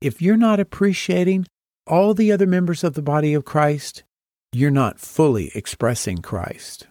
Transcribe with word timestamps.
if 0.00 0.22
you're 0.22 0.36
not 0.36 0.58
appreciating 0.58 1.46
all 1.86 2.14
the 2.14 2.32
other 2.32 2.46
members 2.46 2.82
of 2.82 2.94
the 2.94 3.02
body 3.02 3.34
of 3.34 3.44
Christ, 3.44 4.02
you're 4.50 4.70
not 4.70 4.98
fully 4.98 5.50
expressing 5.54 6.18
Christ. 6.18 6.86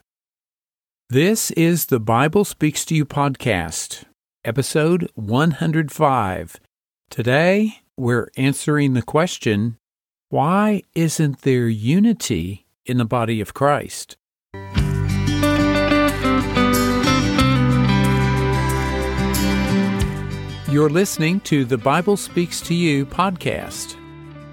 This 1.09 1.49
is 1.51 1.87
the 1.87 1.99
Bible 1.99 2.45
Speaks 2.45 2.85
to 2.85 2.95
You 2.95 3.05
podcast, 3.05 4.03
episode 4.45 5.09
105. 5.15 6.59
Today, 7.09 7.79
we're 7.97 8.29
answering 8.37 8.93
the 8.93 9.01
question 9.01 9.77
why 10.29 10.83
isn't 10.93 11.41
there 11.41 11.67
unity 11.67 12.67
in 12.85 12.97
the 12.97 13.05
body 13.05 13.41
of 13.41 13.55
Christ? 13.55 14.17
You're 20.71 20.91
listening 20.91 21.39
to 21.41 21.65
the 21.65 21.79
Bible 21.79 22.15
Speaks 22.15 22.61
to 22.61 22.75
You 22.75 23.03
podcast. 23.03 23.95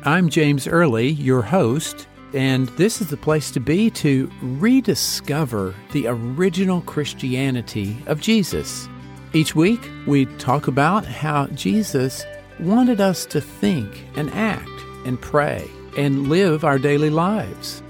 I'm 0.04 0.30
James 0.30 0.66
Early, 0.66 1.10
your 1.10 1.42
host, 1.42 2.08
and 2.32 2.70
this 2.70 3.02
is 3.02 3.08
the 3.08 3.18
place 3.18 3.50
to 3.50 3.60
be 3.60 3.90
to 3.90 4.30
rediscover 4.40 5.74
the 5.92 6.06
original 6.06 6.80
Christianity 6.80 7.98
of 8.06 8.22
Jesus. 8.22 8.88
Each 9.34 9.54
week, 9.54 9.90
we 10.06 10.24
talk 10.38 10.68
about 10.68 11.04
how 11.04 11.48
Jesus 11.48 12.24
wanted 12.58 12.98
us 12.98 13.26
to 13.26 13.40
think 13.42 14.06
and 14.16 14.30
act 14.30 14.70
and 15.04 15.20
pray 15.20 15.68
and 15.98 16.30
live 16.30 16.64
our 16.64 16.78
daily 16.78 17.10
lives. 17.10 17.82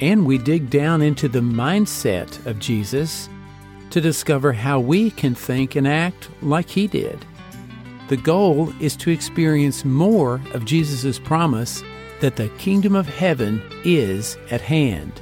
And 0.00 0.24
we 0.24 0.38
dig 0.38 0.70
down 0.70 1.02
into 1.02 1.26
the 1.26 1.40
mindset 1.40 2.46
of 2.46 2.60
Jesus 2.60 3.28
to 3.90 4.00
discover 4.00 4.52
how 4.52 4.78
we 4.78 5.10
can 5.10 5.34
think 5.34 5.74
and 5.74 5.88
act 5.88 6.28
like 6.42 6.70
he 6.70 6.86
did. 6.86 7.26
The 8.08 8.16
goal 8.16 8.72
is 8.78 8.94
to 8.98 9.10
experience 9.10 9.84
more 9.84 10.40
of 10.54 10.64
Jesus' 10.64 11.18
promise 11.18 11.82
that 12.20 12.36
the 12.36 12.48
kingdom 12.50 12.94
of 12.94 13.08
heaven 13.08 13.60
is 13.84 14.38
at 14.48 14.60
hand. 14.60 15.20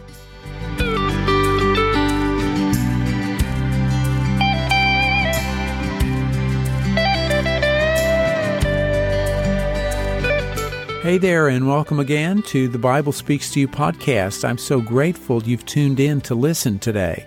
Hey 11.03 11.17
there, 11.17 11.49
and 11.49 11.67
welcome 11.67 11.99
again 11.99 12.43
to 12.43 12.69
the 12.69 12.79
Bible 12.79 13.13
Speaks 13.13 13.51
to 13.53 13.61
You 13.61 13.69
podcast. 13.69 14.47
I'm 14.47 14.59
so 14.59 14.83
grateful 14.83 15.43
you've 15.43 15.65
tuned 15.65 16.01
in 16.01 16.21
to 16.23 16.35
listen 16.35 16.79
today. 16.79 17.27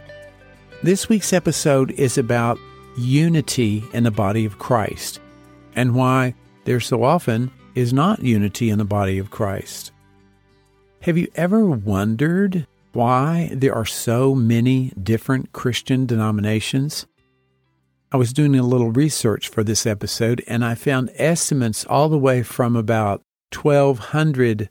This 0.84 1.10
week's 1.10 1.34
episode 1.34 1.90
is 1.94 2.20
about 2.20 2.60
unity 2.96 3.84
in 3.94 4.04
the 4.04 4.12
body 4.12 4.46
of 4.46 4.60
Christ 4.60 5.20
and 5.78 5.96
why 5.96 6.34
there 6.66 6.82
so 6.82 7.04
often 7.04 7.52
is 7.76 7.94
not 7.94 8.24
unity 8.24 8.70
in 8.70 8.80
the 8.80 8.84
body 8.84 9.20
of 9.20 9.32
Christ. 9.32 9.92
Have 11.02 11.18
you 11.18 11.28
ever 11.36 11.66
wondered 11.66 12.68
why 12.92 13.52
there 13.54 13.76
are 13.76 13.86
so 13.86 14.34
many 14.34 14.92
different 15.02 15.54
Christian 15.54 16.08
denominations? 16.08 17.06
I 18.12 18.18
was 18.18 18.34
doing 18.34 18.56
a 18.56 18.64
little 18.64 18.92
research 18.92 19.48
for 19.48 19.64
this 19.64 19.86
episode 19.86 20.44
and 20.48 20.66
I 20.66 20.74
found 20.74 21.12
estimates 21.16 21.86
all 21.86 22.10
the 22.10 22.18
way 22.18 22.42
from 22.42 22.76
about 22.76 23.22
1,200 23.54 24.70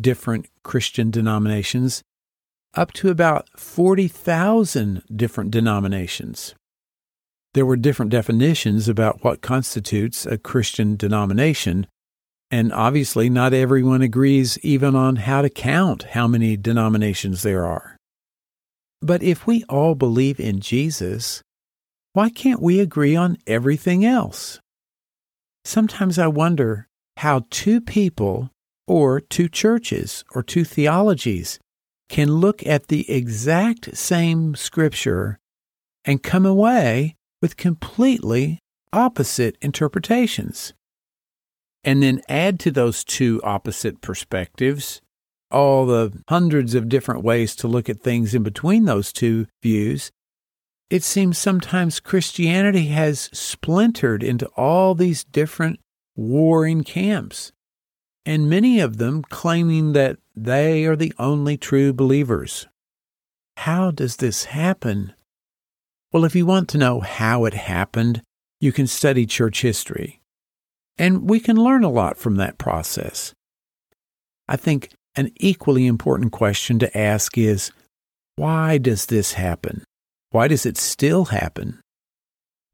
different 0.00 0.48
Christian 0.64 1.10
denominations 1.10 2.02
up 2.74 2.92
to 2.94 3.10
about 3.10 3.48
40,000 3.56 5.02
different 5.14 5.50
denominations. 5.50 6.54
There 7.58 7.66
were 7.66 7.76
different 7.76 8.12
definitions 8.12 8.88
about 8.88 9.24
what 9.24 9.40
constitutes 9.40 10.24
a 10.24 10.38
Christian 10.38 10.94
denomination, 10.94 11.88
and 12.52 12.72
obviously 12.72 13.28
not 13.28 13.52
everyone 13.52 14.00
agrees 14.00 14.60
even 14.62 14.94
on 14.94 15.16
how 15.16 15.42
to 15.42 15.50
count 15.50 16.04
how 16.04 16.28
many 16.28 16.56
denominations 16.56 17.42
there 17.42 17.66
are. 17.66 17.96
But 19.02 19.24
if 19.24 19.44
we 19.44 19.64
all 19.64 19.96
believe 19.96 20.38
in 20.38 20.60
Jesus, 20.60 21.42
why 22.12 22.30
can't 22.30 22.62
we 22.62 22.78
agree 22.78 23.16
on 23.16 23.38
everything 23.44 24.04
else? 24.04 24.60
Sometimes 25.64 26.16
I 26.16 26.28
wonder 26.28 26.86
how 27.16 27.44
two 27.50 27.80
people, 27.80 28.50
or 28.86 29.20
two 29.20 29.48
churches, 29.48 30.22
or 30.32 30.44
two 30.44 30.62
theologies 30.62 31.58
can 32.08 32.28
look 32.36 32.64
at 32.64 32.86
the 32.86 33.10
exact 33.10 33.96
same 33.96 34.54
scripture 34.54 35.40
and 36.04 36.22
come 36.22 36.46
away 36.46 37.16
with 37.40 37.56
completely 37.56 38.58
opposite 38.92 39.56
interpretations. 39.60 40.72
And 41.84 42.02
then 42.02 42.22
add 42.28 42.58
to 42.60 42.70
those 42.70 43.04
two 43.04 43.40
opposite 43.44 44.00
perspectives 44.00 45.00
all 45.50 45.86
the 45.86 46.12
hundreds 46.28 46.74
of 46.74 46.88
different 46.88 47.22
ways 47.22 47.56
to 47.56 47.68
look 47.68 47.88
at 47.88 48.00
things 48.00 48.34
in 48.34 48.42
between 48.42 48.84
those 48.84 49.12
two 49.12 49.46
views. 49.62 50.10
It 50.90 51.02
seems 51.02 51.38
sometimes 51.38 52.00
Christianity 52.00 52.86
has 52.88 53.30
splintered 53.32 54.22
into 54.22 54.46
all 54.56 54.94
these 54.94 55.24
different 55.24 55.80
warring 56.16 56.82
camps, 56.82 57.52
and 58.24 58.48
many 58.48 58.80
of 58.80 58.96
them 58.96 59.22
claiming 59.22 59.92
that 59.92 60.18
they 60.34 60.84
are 60.84 60.96
the 60.96 61.12
only 61.18 61.56
true 61.56 61.92
believers. 61.92 62.66
How 63.58 63.90
does 63.90 64.16
this 64.16 64.46
happen? 64.46 65.14
Well, 66.12 66.24
if 66.24 66.34
you 66.34 66.46
want 66.46 66.68
to 66.70 66.78
know 66.78 67.00
how 67.00 67.44
it 67.44 67.54
happened, 67.54 68.22
you 68.60 68.72
can 68.72 68.86
study 68.86 69.26
church 69.26 69.62
history. 69.62 70.20
And 70.96 71.28
we 71.28 71.38
can 71.38 71.56
learn 71.56 71.84
a 71.84 71.90
lot 71.90 72.16
from 72.16 72.36
that 72.36 72.58
process. 72.58 73.34
I 74.48 74.56
think 74.56 74.90
an 75.16 75.30
equally 75.36 75.86
important 75.86 76.32
question 76.32 76.78
to 76.78 76.98
ask 76.98 77.36
is 77.36 77.70
why 78.36 78.78
does 78.78 79.06
this 79.06 79.34
happen? 79.34 79.84
Why 80.30 80.48
does 80.48 80.64
it 80.64 80.78
still 80.78 81.26
happen? 81.26 81.80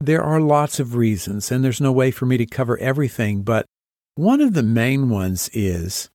There 0.00 0.22
are 0.22 0.40
lots 0.40 0.78
of 0.78 0.94
reasons, 0.94 1.50
and 1.50 1.64
there's 1.64 1.80
no 1.80 1.92
way 1.92 2.10
for 2.10 2.26
me 2.26 2.36
to 2.36 2.46
cover 2.46 2.78
everything, 2.78 3.42
but 3.42 3.66
one 4.14 4.40
of 4.40 4.54
the 4.54 4.62
main 4.62 5.08
ones 5.08 5.50
is 5.52 6.10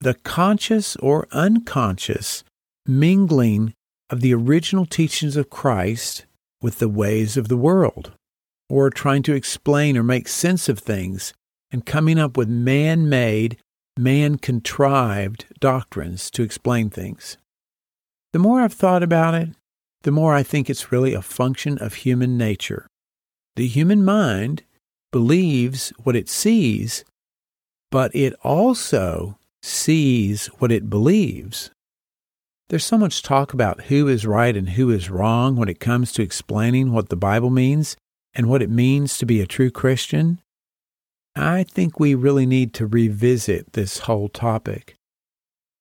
the 0.00 0.14
conscious 0.14 0.96
or 0.96 1.26
unconscious 1.32 2.44
mingling 2.86 3.74
of 4.08 4.20
the 4.20 4.32
original 4.32 4.86
teachings 4.86 5.36
of 5.36 5.50
Christ 5.50 6.24
with 6.60 6.78
the 6.78 6.88
ways 6.88 7.36
of 7.36 7.48
the 7.48 7.56
world, 7.56 8.12
or 8.68 8.90
trying 8.90 9.22
to 9.24 9.34
explain 9.34 9.96
or 9.96 10.02
make 10.02 10.28
sense 10.28 10.68
of 10.68 10.78
things 10.78 11.32
and 11.70 11.86
coming 11.86 12.18
up 12.18 12.36
with 12.36 12.48
man 12.48 13.08
made, 13.08 13.58
man 13.98 14.38
contrived 14.38 15.46
doctrines 15.60 16.30
to 16.30 16.42
explain 16.42 16.90
things. 16.90 17.36
The 18.32 18.38
more 18.38 18.60
I've 18.60 18.72
thought 18.72 19.02
about 19.02 19.34
it, 19.34 19.50
the 20.02 20.12
more 20.12 20.34
I 20.34 20.42
think 20.42 20.70
it's 20.70 20.92
really 20.92 21.14
a 21.14 21.22
function 21.22 21.78
of 21.78 21.94
human 21.94 22.38
nature. 22.38 22.86
The 23.56 23.66
human 23.66 24.04
mind 24.04 24.62
believes 25.10 25.92
what 26.02 26.14
it 26.14 26.28
sees, 26.28 27.04
but 27.90 28.14
it 28.14 28.34
also 28.44 29.38
sees 29.62 30.46
what 30.58 30.70
it 30.70 30.88
believes. 30.88 31.70
There's 32.68 32.84
so 32.84 32.98
much 32.98 33.22
talk 33.22 33.54
about 33.54 33.84
who 33.84 34.08
is 34.08 34.26
right 34.26 34.54
and 34.54 34.70
who 34.70 34.90
is 34.90 35.08
wrong 35.08 35.56
when 35.56 35.70
it 35.70 35.80
comes 35.80 36.12
to 36.12 36.22
explaining 36.22 36.92
what 36.92 37.08
the 37.08 37.16
Bible 37.16 37.48
means 37.48 37.96
and 38.34 38.46
what 38.46 38.60
it 38.60 38.68
means 38.68 39.16
to 39.18 39.26
be 39.26 39.40
a 39.40 39.46
true 39.46 39.70
Christian. 39.70 40.40
I 41.34 41.62
think 41.62 41.98
we 41.98 42.14
really 42.14 42.44
need 42.44 42.74
to 42.74 42.86
revisit 42.86 43.72
this 43.72 44.00
whole 44.00 44.28
topic. 44.28 44.96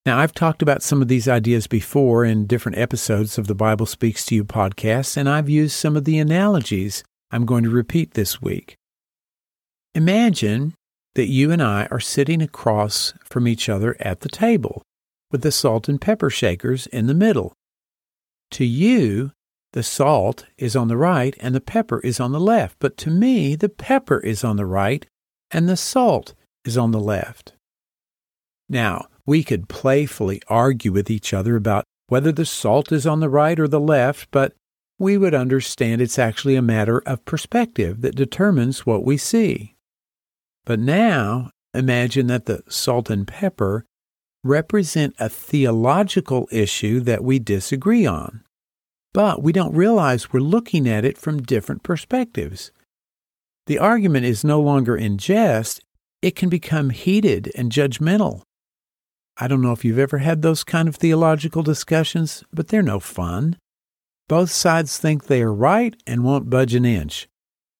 Now, 0.05 0.17
I've 0.19 0.33
talked 0.33 0.61
about 0.61 0.81
some 0.81 1.01
of 1.01 1.09
these 1.09 1.27
ideas 1.27 1.67
before 1.67 2.23
in 2.23 2.47
different 2.47 2.77
episodes 2.77 3.37
of 3.37 3.47
the 3.47 3.55
Bible 3.55 3.85
Speaks 3.85 4.23
to 4.27 4.35
You 4.35 4.45
podcast, 4.45 5.17
and 5.17 5.27
I've 5.27 5.49
used 5.49 5.75
some 5.75 5.97
of 5.97 6.05
the 6.05 6.19
analogies 6.19 7.03
I'm 7.31 7.45
going 7.45 7.65
to 7.65 7.69
repeat 7.69 8.13
this 8.13 8.41
week. 8.41 8.75
Imagine 9.93 10.73
that 11.15 11.27
you 11.27 11.51
and 11.51 11.61
I 11.61 11.87
are 11.91 11.99
sitting 11.99 12.41
across 12.41 13.13
from 13.25 13.45
each 13.45 13.67
other 13.67 13.97
at 13.99 14.21
the 14.21 14.29
table 14.29 14.83
with 15.31 15.41
the 15.41 15.51
salt 15.51 15.89
and 15.89 15.99
pepper 15.99 16.29
shakers 16.29 16.87
in 16.87 17.07
the 17.07 17.13
middle. 17.13 17.53
To 18.51 18.65
you, 18.65 19.31
the 19.73 19.83
salt 19.83 20.45
is 20.57 20.75
on 20.75 20.87
the 20.87 20.97
right 20.97 21.35
and 21.39 21.53
the 21.53 21.61
pepper 21.61 21.99
is 21.99 22.19
on 22.19 22.31
the 22.31 22.39
left, 22.39 22.77
but 22.79 22.97
to 22.97 23.09
me, 23.09 23.55
the 23.55 23.69
pepper 23.69 24.19
is 24.19 24.43
on 24.43 24.55
the 24.55 24.65
right 24.65 25.05
and 25.51 25.67
the 25.67 25.77
salt 25.77 26.33
is 26.65 26.77
on 26.77 26.91
the 26.91 26.99
left. 26.99 27.53
Now, 28.69 29.07
we 29.25 29.43
could 29.43 29.69
playfully 29.69 30.41
argue 30.47 30.91
with 30.91 31.09
each 31.09 31.33
other 31.33 31.55
about 31.55 31.83
whether 32.07 32.31
the 32.31 32.45
salt 32.45 32.91
is 32.91 33.05
on 33.05 33.19
the 33.19 33.29
right 33.29 33.59
or 33.59 33.67
the 33.67 33.79
left, 33.79 34.29
but 34.31 34.53
we 34.99 35.17
would 35.17 35.33
understand 35.33 36.01
it's 36.01 36.17
actually 36.17 36.55
a 36.55 36.61
matter 36.61 36.99
of 37.05 37.25
perspective 37.25 38.01
that 38.01 38.15
determines 38.15 38.85
what 38.85 39.03
we 39.03 39.17
see. 39.17 39.75
But 40.65 40.79
now, 40.79 41.51
imagine 41.73 42.27
that 42.27 42.45
the 42.45 42.63
salt 42.67 43.09
and 43.09 43.27
pepper 43.27 43.85
represent 44.43 45.15
a 45.19 45.29
theological 45.29 46.47
issue 46.51 46.99
that 47.01 47.23
we 47.23 47.39
disagree 47.39 48.05
on. 48.05 48.43
But 49.13 49.41
we 49.41 49.51
don't 49.51 49.75
realize 49.75 50.31
we're 50.31 50.39
looking 50.39 50.87
at 50.87 51.05
it 51.05 51.17
from 51.17 51.41
different 51.41 51.83
perspectives. 51.83 52.71
The 53.65 53.79
argument 53.79 54.25
is 54.25 54.43
no 54.43 54.61
longer 54.61 54.95
in 54.95 55.17
jest, 55.17 55.81
it 56.21 56.35
can 56.35 56.49
become 56.49 56.89
heated 56.89 57.51
and 57.55 57.71
judgmental. 57.71 58.41
I 59.37 59.47
don't 59.47 59.61
know 59.61 59.71
if 59.71 59.85
you've 59.85 59.99
ever 59.99 60.19
had 60.19 60.41
those 60.41 60.63
kind 60.63 60.87
of 60.87 60.95
theological 60.95 61.61
discussions, 61.61 62.43
but 62.51 62.69
they're 62.69 62.81
no 62.81 62.99
fun. 62.99 63.57
Both 64.27 64.49
sides 64.49 64.97
think 64.97 65.25
they 65.25 65.41
are 65.41 65.53
right 65.53 65.95
and 66.07 66.23
won't 66.23 66.49
budge 66.49 66.73
an 66.73 66.85
inch. 66.85 67.27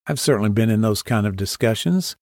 I've 0.06 0.20
certainly 0.20 0.50
been 0.50 0.70
in 0.70 0.82
those 0.82 1.02
kind 1.02 1.26
of 1.26 1.36
discussions. 1.36 2.16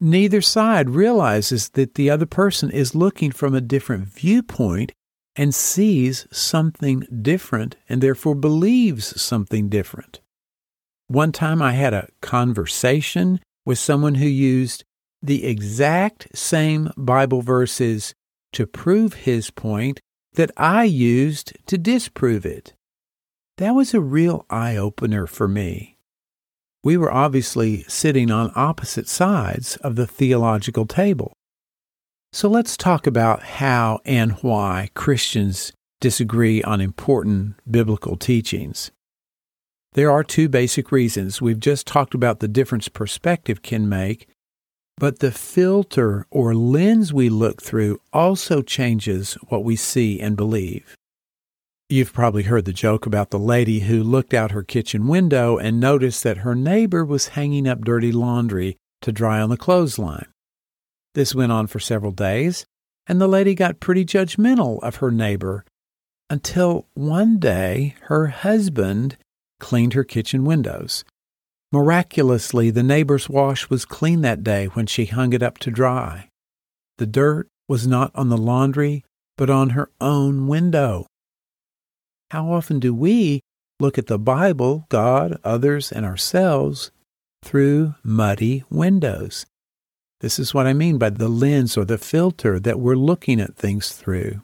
Neither 0.00 0.40
side 0.40 0.90
realizes 0.90 1.70
that 1.70 1.94
the 1.94 2.10
other 2.10 2.26
person 2.26 2.70
is 2.70 2.94
looking 2.94 3.30
from 3.30 3.54
a 3.54 3.60
different 3.60 4.08
viewpoint 4.08 4.92
and 5.36 5.54
sees 5.54 6.26
something 6.30 7.06
different 7.22 7.76
and 7.88 8.00
therefore 8.00 8.34
believes 8.34 9.20
something 9.20 9.68
different. 9.68 10.20
One 11.06 11.32
time 11.32 11.60
I 11.60 11.72
had 11.72 11.94
a 11.94 12.08
conversation 12.20 13.40
with 13.64 13.78
someone 13.78 14.16
who 14.16 14.26
used 14.26 14.84
the 15.22 15.44
exact 15.44 16.28
same 16.36 16.90
Bible 16.96 17.42
verses 17.42 18.14
to 18.52 18.66
prove 18.66 19.14
his 19.14 19.50
point 19.50 20.00
that 20.34 20.50
I 20.56 20.84
used 20.84 21.52
to 21.66 21.78
disprove 21.78 22.44
it. 22.44 22.74
That 23.58 23.72
was 23.74 23.94
a 23.94 24.00
real 24.00 24.44
eye 24.50 24.76
opener 24.76 25.26
for 25.26 25.48
me. 25.48 25.93
We 26.84 26.98
were 26.98 27.10
obviously 27.10 27.84
sitting 27.84 28.30
on 28.30 28.52
opposite 28.54 29.08
sides 29.08 29.76
of 29.76 29.96
the 29.96 30.06
theological 30.06 30.84
table. 30.84 31.32
So 32.30 32.46
let's 32.46 32.76
talk 32.76 33.06
about 33.06 33.42
how 33.42 34.00
and 34.04 34.32
why 34.42 34.90
Christians 34.92 35.72
disagree 36.02 36.62
on 36.62 36.82
important 36.82 37.54
biblical 37.70 38.18
teachings. 38.18 38.90
There 39.94 40.10
are 40.10 40.22
two 40.22 40.50
basic 40.50 40.92
reasons. 40.92 41.40
We've 41.40 41.58
just 41.58 41.86
talked 41.86 42.12
about 42.12 42.40
the 42.40 42.48
difference 42.48 42.88
perspective 42.88 43.62
can 43.62 43.88
make, 43.88 44.28
but 44.98 45.20
the 45.20 45.32
filter 45.32 46.26
or 46.30 46.54
lens 46.54 47.14
we 47.14 47.30
look 47.30 47.62
through 47.62 47.98
also 48.12 48.60
changes 48.60 49.38
what 49.48 49.64
we 49.64 49.74
see 49.74 50.20
and 50.20 50.36
believe. 50.36 50.94
You've 51.94 52.12
probably 52.12 52.42
heard 52.42 52.64
the 52.64 52.72
joke 52.72 53.06
about 53.06 53.30
the 53.30 53.38
lady 53.38 53.78
who 53.78 54.02
looked 54.02 54.34
out 54.34 54.50
her 54.50 54.64
kitchen 54.64 55.06
window 55.06 55.58
and 55.58 55.78
noticed 55.78 56.24
that 56.24 56.38
her 56.38 56.56
neighbor 56.56 57.04
was 57.04 57.28
hanging 57.38 57.68
up 57.68 57.84
dirty 57.84 58.10
laundry 58.10 58.76
to 59.02 59.12
dry 59.12 59.40
on 59.40 59.48
the 59.48 59.56
clothesline. 59.56 60.26
This 61.14 61.36
went 61.36 61.52
on 61.52 61.68
for 61.68 61.78
several 61.78 62.10
days, 62.10 62.66
and 63.06 63.20
the 63.20 63.28
lady 63.28 63.54
got 63.54 63.78
pretty 63.78 64.04
judgmental 64.04 64.82
of 64.82 64.96
her 64.96 65.12
neighbor 65.12 65.64
until 66.28 66.88
one 66.94 67.38
day 67.38 67.94
her 68.06 68.26
husband 68.26 69.16
cleaned 69.60 69.92
her 69.92 70.02
kitchen 70.02 70.44
windows. 70.44 71.04
Miraculously, 71.70 72.70
the 72.70 72.82
neighbor's 72.82 73.28
wash 73.28 73.70
was 73.70 73.84
clean 73.84 74.22
that 74.22 74.42
day 74.42 74.66
when 74.66 74.86
she 74.86 75.04
hung 75.04 75.32
it 75.32 75.44
up 75.44 75.58
to 75.58 75.70
dry. 75.70 76.28
The 76.98 77.06
dirt 77.06 77.46
was 77.68 77.86
not 77.86 78.10
on 78.16 78.30
the 78.30 78.36
laundry, 78.36 79.04
but 79.36 79.48
on 79.48 79.70
her 79.70 79.90
own 80.00 80.48
window. 80.48 81.06
How 82.30 82.52
often 82.52 82.80
do 82.80 82.94
we 82.94 83.40
look 83.80 83.98
at 83.98 84.06
the 84.06 84.18
Bible, 84.18 84.86
God, 84.88 85.38
others, 85.44 85.92
and 85.92 86.04
ourselves 86.04 86.90
through 87.42 87.94
muddy 88.02 88.64
windows? 88.70 89.46
This 90.20 90.38
is 90.38 90.54
what 90.54 90.66
I 90.66 90.72
mean 90.72 90.98
by 90.98 91.10
the 91.10 91.28
lens 91.28 91.76
or 91.76 91.84
the 91.84 91.98
filter 91.98 92.58
that 92.60 92.80
we're 92.80 92.94
looking 92.94 93.40
at 93.40 93.56
things 93.56 93.90
through. 93.92 94.42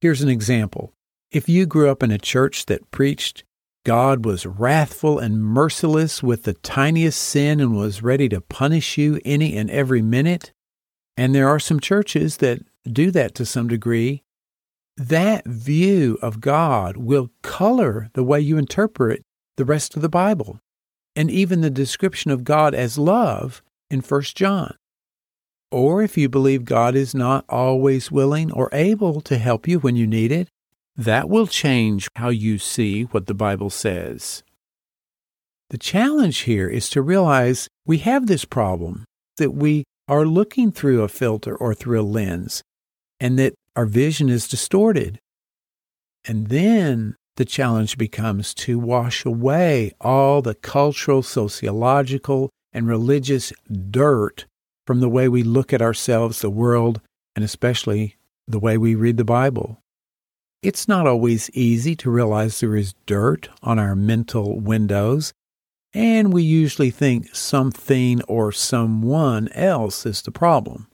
Here's 0.00 0.22
an 0.22 0.28
example. 0.28 0.92
If 1.30 1.48
you 1.48 1.64
grew 1.64 1.88
up 1.88 2.02
in 2.02 2.10
a 2.10 2.18
church 2.18 2.66
that 2.66 2.90
preached 2.90 3.44
God 3.84 4.24
was 4.24 4.46
wrathful 4.46 5.18
and 5.18 5.42
merciless 5.42 6.22
with 6.22 6.44
the 6.44 6.54
tiniest 6.54 7.20
sin 7.20 7.58
and 7.58 7.76
was 7.76 8.02
ready 8.02 8.28
to 8.28 8.40
punish 8.40 8.96
you 8.96 9.20
any 9.24 9.56
and 9.56 9.68
every 9.70 10.00
minute. 10.00 10.52
And 11.16 11.34
there 11.34 11.48
are 11.48 11.58
some 11.58 11.80
churches 11.80 12.36
that 12.36 12.60
do 12.86 13.10
that 13.10 13.34
to 13.36 13.46
some 13.46 13.66
degree. 13.66 14.22
That 14.96 15.46
view 15.46 16.18
of 16.20 16.40
God 16.40 16.96
will 16.96 17.30
color 17.42 18.10
the 18.12 18.22
way 18.22 18.40
you 18.40 18.58
interpret 18.58 19.22
the 19.56 19.64
rest 19.64 19.96
of 19.96 20.02
the 20.02 20.08
Bible 20.08 20.58
and 21.16 21.30
even 21.30 21.60
the 21.60 21.70
description 21.70 22.30
of 22.30 22.44
God 22.44 22.74
as 22.74 22.98
love 22.98 23.62
in 23.90 24.00
1 24.00 24.22
John. 24.34 24.74
Or 25.70 26.02
if 26.02 26.18
you 26.18 26.28
believe 26.28 26.66
God 26.66 26.94
is 26.94 27.14
not 27.14 27.46
always 27.48 28.10
willing 28.10 28.52
or 28.52 28.68
able 28.72 29.22
to 29.22 29.38
help 29.38 29.66
you 29.66 29.78
when 29.78 29.96
you 29.96 30.06
need 30.06 30.30
it, 30.30 30.48
that 30.96 31.28
will 31.28 31.46
change 31.46 32.08
how 32.16 32.28
you 32.28 32.58
see 32.58 33.04
what 33.04 33.26
the 33.26 33.34
Bible 33.34 33.70
says. 33.70 34.42
The 35.70 35.78
challenge 35.78 36.40
here 36.40 36.68
is 36.68 36.90
to 36.90 37.00
realize 37.00 37.68
we 37.86 37.98
have 37.98 38.26
this 38.26 38.44
problem 38.44 39.06
that 39.38 39.52
we 39.52 39.84
are 40.06 40.26
looking 40.26 40.70
through 40.70 41.02
a 41.02 41.08
filter 41.08 41.56
or 41.56 41.72
through 41.72 41.98
a 41.98 42.04
lens 42.04 42.62
and 43.18 43.38
that 43.38 43.54
our 43.76 43.86
vision 43.86 44.28
is 44.28 44.48
distorted. 44.48 45.18
And 46.24 46.48
then 46.48 47.16
the 47.36 47.44
challenge 47.44 47.96
becomes 47.96 48.54
to 48.54 48.78
wash 48.78 49.24
away 49.24 49.92
all 50.00 50.42
the 50.42 50.54
cultural, 50.54 51.22
sociological, 51.22 52.50
and 52.72 52.86
religious 52.86 53.52
dirt 53.90 54.46
from 54.86 55.00
the 55.00 55.08
way 55.08 55.28
we 55.28 55.42
look 55.42 55.72
at 55.72 55.82
ourselves, 55.82 56.40
the 56.40 56.50
world, 56.50 57.00
and 57.34 57.44
especially 57.44 58.16
the 58.46 58.58
way 58.58 58.76
we 58.76 58.94
read 58.94 59.16
the 59.16 59.24
Bible. 59.24 59.78
It's 60.62 60.86
not 60.86 61.06
always 61.06 61.50
easy 61.50 61.96
to 61.96 62.10
realize 62.10 62.60
there 62.60 62.76
is 62.76 62.94
dirt 63.06 63.48
on 63.62 63.78
our 63.78 63.96
mental 63.96 64.60
windows, 64.60 65.32
and 65.92 66.32
we 66.32 66.42
usually 66.42 66.90
think 66.90 67.34
something 67.34 68.22
or 68.22 68.52
someone 68.52 69.48
else 69.52 70.06
is 70.06 70.22
the 70.22 70.30
problem. 70.30 70.88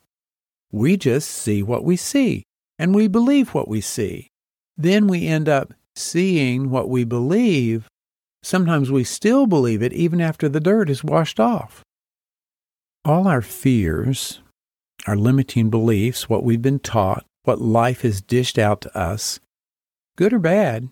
We 0.70 0.96
just 0.96 1.30
see 1.30 1.62
what 1.62 1.84
we 1.84 1.96
see, 1.96 2.44
and 2.78 2.94
we 2.94 3.08
believe 3.08 3.54
what 3.54 3.68
we 3.68 3.80
see. 3.80 4.28
Then 4.76 5.08
we 5.08 5.26
end 5.26 5.48
up 5.48 5.74
seeing 5.96 6.70
what 6.70 6.88
we 6.88 7.04
believe. 7.04 7.88
Sometimes 8.42 8.90
we 8.90 9.04
still 9.04 9.46
believe 9.46 9.82
it 9.82 9.92
even 9.92 10.20
after 10.20 10.48
the 10.48 10.60
dirt 10.60 10.88
is 10.88 11.02
washed 11.02 11.40
off. 11.40 11.82
All 13.04 13.26
our 13.26 13.42
fears, 13.42 14.40
our 15.06 15.16
limiting 15.16 15.70
beliefs, 15.70 16.28
what 16.28 16.44
we've 16.44 16.62
been 16.62 16.78
taught, 16.78 17.24
what 17.42 17.60
life 17.60 18.02
has 18.02 18.20
dished 18.20 18.58
out 18.58 18.80
to 18.82 18.96
us, 18.96 19.40
good 20.16 20.32
or 20.32 20.38
bad, 20.38 20.90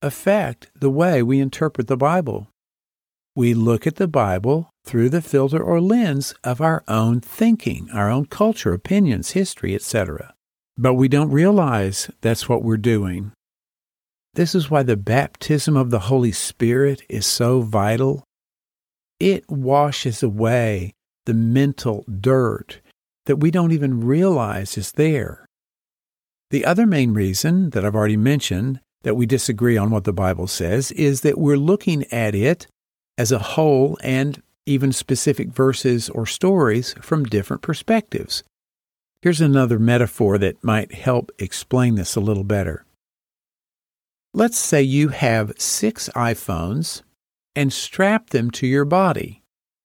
affect 0.00 0.70
the 0.78 0.90
way 0.90 1.22
we 1.22 1.40
interpret 1.40 1.86
the 1.86 1.96
Bible. 1.96 2.48
We 3.34 3.54
look 3.54 3.86
at 3.86 3.96
the 3.96 4.08
Bible 4.08 4.70
through 4.84 5.08
the 5.08 5.22
filter 5.22 5.62
or 5.62 5.80
lens 5.80 6.34
of 6.44 6.60
our 6.60 6.84
own 6.86 7.20
thinking, 7.20 7.88
our 7.92 8.10
own 8.10 8.26
culture, 8.26 8.72
opinions, 8.72 9.30
history, 9.30 9.74
etc. 9.74 10.31
But 10.76 10.94
we 10.94 11.08
don't 11.08 11.30
realize 11.30 12.10
that's 12.20 12.48
what 12.48 12.62
we're 12.62 12.76
doing. 12.76 13.32
This 14.34 14.54
is 14.54 14.70
why 14.70 14.82
the 14.82 14.96
baptism 14.96 15.76
of 15.76 15.90
the 15.90 16.00
Holy 16.00 16.32
Spirit 16.32 17.02
is 17.08 17.26
so 17.26 17.60
vital. 17.60 18.24
It 19.20 19.48
washes 19.50 20.22
away 20.22 20.92
the 21.26 21.34
mental 21.34 22.04
dirt 22.20 22.80
that 23.26 23.36
we 23.36 23.50
don't 23.50 23.72
even 23.72 24.00
realize 24.00 24.76
is 24.78 24.92
there. 24.92 25.46
The 26.50 26.64
other 26.64 26.86
main 26.86 27.14
reason 27.14 27.70
that 27.70 27.84
I've 27.84 27.94
already 27.94 28.16
mentioned 28.16 28.80
that 29.02 29.16
we 29.16 29.26
disagree 29.26 29.76
on 29.76 29.90
what 29.90 30.04
the 30.04 30.12
Bible 30.12 30.46
says 30.46 30.90
is 30.92 31.20
that 31.20 31.38
we're 31.38 31.56
looking 31.56 32.04
at 32.12 32.34
it 32.34 32.66
as 33.18 33.32
a 33.32 33.38
whole 33.38 33.98
and 34.02 34.42
even 34.66 34.92
specific 34.92 35.48
verses 35.48 36.08
or 36.10 36.24
stories 36.24 36.94
from 37.00 37.24
different 37.24 37.62
perspectives. 37.62 38.42
Here's 39.22 39.40
another 39.40 39.78
metaphor 39.78 40.36
that 40.38 40.64
might 40.64 40.92
help 40.92 41.30
explain 41.38 41.94
this 41.94 42.16
a 42.16 42.20
little 42.20 42.42
better. 42.42 42.84
Let's 44.34 44.58
say 44.58 44.82
you 44.82 45.08
have 45.10 45.52
six 45.58 46.08
iPhones 46.16 47.02
and 47.54 47.72
strap 47.72 48.30
them 48.30 48.50
to 48.50 48.66
your 48.66 48.84
body 48.84 49.38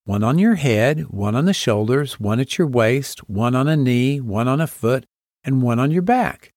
one 0.06 0.24
on 0.24 0.40
your 0.40 0.56
head, 0.56 1.02
one 1.10 1.36
on 1.36 1.46
the 1.46 1.54
shoulders, 1.54 2.20
one 2.20 2.40
at 2.40 2.58
your 2.58 2.66
waist, 2.66 3.30
one 3.30 3.54
on 3.54 3.68
a 3.68 3.78
knee, 3.78 4.20
one 4.20 4.48
on 4.48 4.60
a 4.60 4.66
foot, 4.66 5.06
and 5.44 5.62
one 5.62 5.78
on 5.80 5.92
your 5.92 6.02
back. 6.02 6.52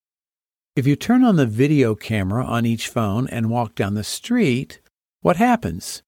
If 0.75 0.87
you 0.87 0.97
turn 0.97 1.23
on 1.23 1.37
the 1.37 1.47
video 1.47 1.95
camera 1.95 2.45
on 2.47 2.65
each 2.65 2.89
phone 2.89 3.29
and 3.29 3.51
walk 3.51 3.75
down 3.75 3.95
the 3.95 4.05
street, 4.05 4.81
what 5.21 5.37
happens? 5.37 6.03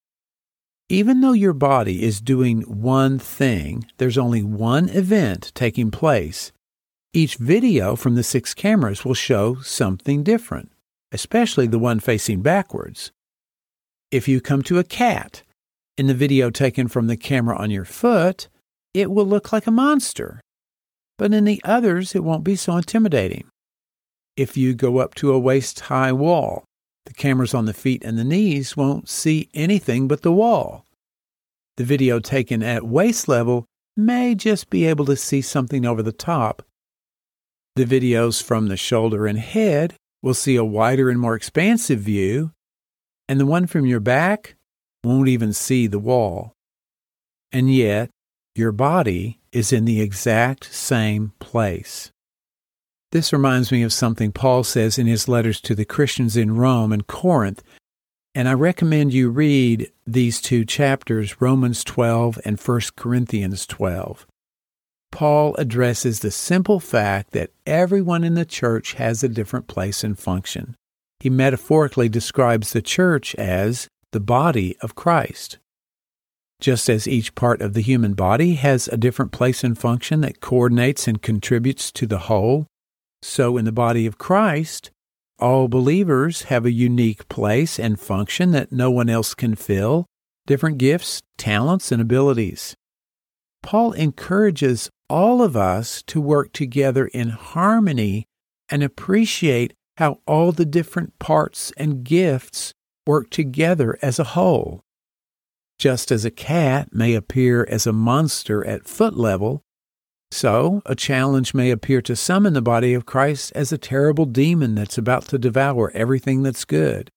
Even 0.89 1.21
though 1.21 1.33
your 1.33 1.53
body 1.53 2.03
is 2.03 2.21
doing 2.21 2.63
one 2.63 3.19
thing, 3.19 3.85
there's 3.99 4.17
only 4.17 4.43
one 4.43 4.89
event 4.89 5.53
taking 5.55 5.91
place. 5.91 6.53
Each 7.15 7.37
video 7.37 7.95
from 7.95 8.15
the 8.15 8.23
six 8.23 8.55
cameras 8.55 9.05
will 9.05 9.13
show 9.13 9.57
something 9.61 10.23
different, 10.23 10.73
especially 11.13 11.67
the 11.67 11.79
one 11.79 12.01
facing 12.01 12.41
backwards. 12.41 13.13
If 14.11 14.29
you 14.29 14.41
come 14.41 14.63
to 14.63 14.79
a 14.79 14.85
cat, 14.85 15.43
in 15.99 16.07
the 16.07 16.15
video 16.15 16.49
taken 16.49 16.89
from 16.89 17.09
the 17.09 17.19
camera 17.19 17.57
on 17.57 17.71
your 17.71 17.85
foot, 17.85 18.49
it 18.95 19.11
will 19.11 19.27
look 19.27 19.53
like 19.53 19.67
a 19.67 19.71
monster. 19.71 20.41
But 21.19 21.35
in 21.35 21.45
the 21.45 21.61
others, 21.65 22.15
it 22.15 22.25
won't 22.25 22.45
be 22.45 22.57
so 22.57 22.79
intimidating 22.79 23.45
if 24.35 24.57
you 24.57 24.73
go 24.73 24.97
up 24.97 25.15
to 25.17 25.33
a 25.33 25.39
waist 25.39 25.81
high 25.81 26.13
wall. 26.13 26.65
The 27.05 27.13
cameras 27.13 27.53
on 27.53 27.67
the 27.67 27.75
feet 27.75 28.03
and 28.05 28.19
the 28.19 28.25
knees 28.25 28.75
won't 28.75 29.11
see 29.11 29.51
anything 29.53 30.09
but 30.09 30.23
the 30.23 30.33
wall. 30.33 30.87
The 31.77 31.85
video 31.85 32.21
taken 32.21 32.63
at 32.63 32.85
waist 32.85 33.29
level 33.29 33.67
may 33.99 34.35
just 34.35 34.71
be 34.71 34.87
able 34.87 35.05
to 35.05 35.17
see 35.17 35.43
something 35.43 35.85
over 35.85 36.03
the 36.03 36.13
top. 36.13 36.63
The 37.75 37.85
videos 37.85 38.43
from 38.43 38.69
the 38.69 38.77
shoulder 38.77 39.27
and 39.27 39.39
head 39.39 39.95
will 40.23 40.35
see 40.35 40.57
a 40.57 40.65
wider 40.65 41.09
and 41.09 41.19
more 41.19 41.35
expansive 41.35 42.01
view, 42.01 42.53
and 43.29 43.41
the 43.41 43.47
one 43.47 43.67
from 43.67 43.87
your 43.87 44.01
back 44.01 44.57
won't 45.03 45.29
even 45.29 45.53
see 45.53 45.87
the 45.87 45.99
wall. 45.99 46.53
And 47.51 47.75
yet, 47.75 48.11
your 48.55 48.73
body 48.73 49.41
is 49.53 49.73
in 49.73 49.85
the 49.85 50.01
exact 50.01 50.73
same 50.73 51.33
place. 51.39 52.11
This 53.11 53.33
reminds 53.33 53.73
me 53.73 53.83
of 53.83 53.93
something 53.93 54.33
Paul 54.33 54.65
says 54.65 54.99
in 54.99 55.07
his 55.07 55.29
letters 55.29 55.61
to 55.63 55.75
the 55.75 55.85
Christians 55.85 56.37
in 56.37 56.57
Rome 56.57 56.93
and 56.93 57.07
Corinth, 57.07 57.63
and 58.35 58.49
I 58.49 58.55
recommend 58.55 59.13
you 59.13 59.31
read 59.31 59.91
these 60.07 60.41
two 60.41 60.65
chapters, 60.65 61.41
Romans 61.41 61.85
12 61.85 62.39
and 62.45 62.59
1 62.59 62.81
Corinthians 62.97 63.67
12. 63.67 64.27
Paul 65.13 65.55
addresses 65.57 66.19
the 66.19 66.33
simple 66.33 66.81
fact 66.81 67.31
that 67.31 67.53
everyone 67.67 68.25
in 68.25 68.35
the 68.35 68.45
church 68.45 68.95
has 68.95 69.23
a 69.23 69.29
different 69.29 69.69
place 69.69 70.03
and 70.03 70.19
function. 70.19 70.75
He 71.21 71.31
metaphorically 71.31 72.09
describes 72.09 72.73
the 72.73 72.83
church 72.83 73.35
as 73.37 73.87
the 74.11 74.21
body 74.21 74.77
of 74.81 74.97
Christ. 74.97 75.59
Just 76.61 76.89
as 76.89 77.07
each 77.07 77.35
part 77.35 77.61
of 77.61 77.75
the 77.75 77.83
human 77.83 78.15
body 78.15 78.55
has 78.55 78.89
a 78.89 78.97
different 78.97 79.33
place 79.33 79.63
and 79.63 79.79
function 79.79 80.23
that 80.23 80.41
coordinates 80.41 81.07
and 81.07 81.21
contributes 81.21 81.93
to 81.93 82.07
the 82.07 82.21
whole, 82.21 82.67
so 83.21 83.57
in 83.57 83.65
the 83.65 83.73
body 83.73 84.07
of 84.07 84.19
Christ, 84.19 84.91
all 85.39 85.69
believers 85.69 86.43
have 86.43 86.65
a 86.65 86.73
unique 86.73 87.29
place 87.29 87.79
and 87.79 88.01
function 88.01 88.53
that 88.53 88.73
no 88.73 88.91
one 88.91 89.11
else 89.11 89.35
can 89.35 89.57
fill, 89.57 90.07
different 90.47 90.79
gifts, 90.79 91.21
talents, 91.37 91.93
and 91.93 92.01
abilities. 92.01 92.75
Paul 93.63 93.93
encourages 93.93 94.91
all 95.09 95.43
of 95.43 95.57
us 95.57 96.03
to 96.09 96.21
work 96.21 96.53
together 96.53 97.07
in 97.07 97.31
harmony 97.31 98.27
and 98.69 98.83
appreciate 98.83 99.75
how 99.99 100.19
all 100.27 100.53
the 100.53 100.65
different 100.65 101.19
parts 101.19 101.73
and 101.77 102.05
gifts 102.05 102.73
work 103.07 103.31
together 103.31 103.99
as 104.03 104.19
a 104.19 104.25
whole. 104.25 104.83
Just 105.79 106.11
as 106.11 106.25
a 106.25 106.31
cat 106.31 106.89
may 106.93 107.15
appear 107.15 107.67
as 107.69 107.87
a 107.87 107.93
monster 107.93 108.65
at 108.67 108.89
foot 108.89 109.17
level, 109.17 109.63
so 110.31 110.81
a 110.87 110.95
challenge 110.95 111.53
may 111.53 111.71
appear 111.71 112.01
to 112.01 112.17
some 112.17 112.47
in 112.47 112.55
the 112.55 112.63
body 112.63 112.95
of 112.95 113.05
Christ 113.05 113.53
as 113.55 113.71
a 113.71 113.77
terrible 113.77 114.25
demon 114.25 114.75
that's 114.75 114.97
about 114.97 115.27
to 115.27 115.39
devour 115.39 115.91
everything 115.93 116.43
that's 116.43 116.65
good. 116.65 117.11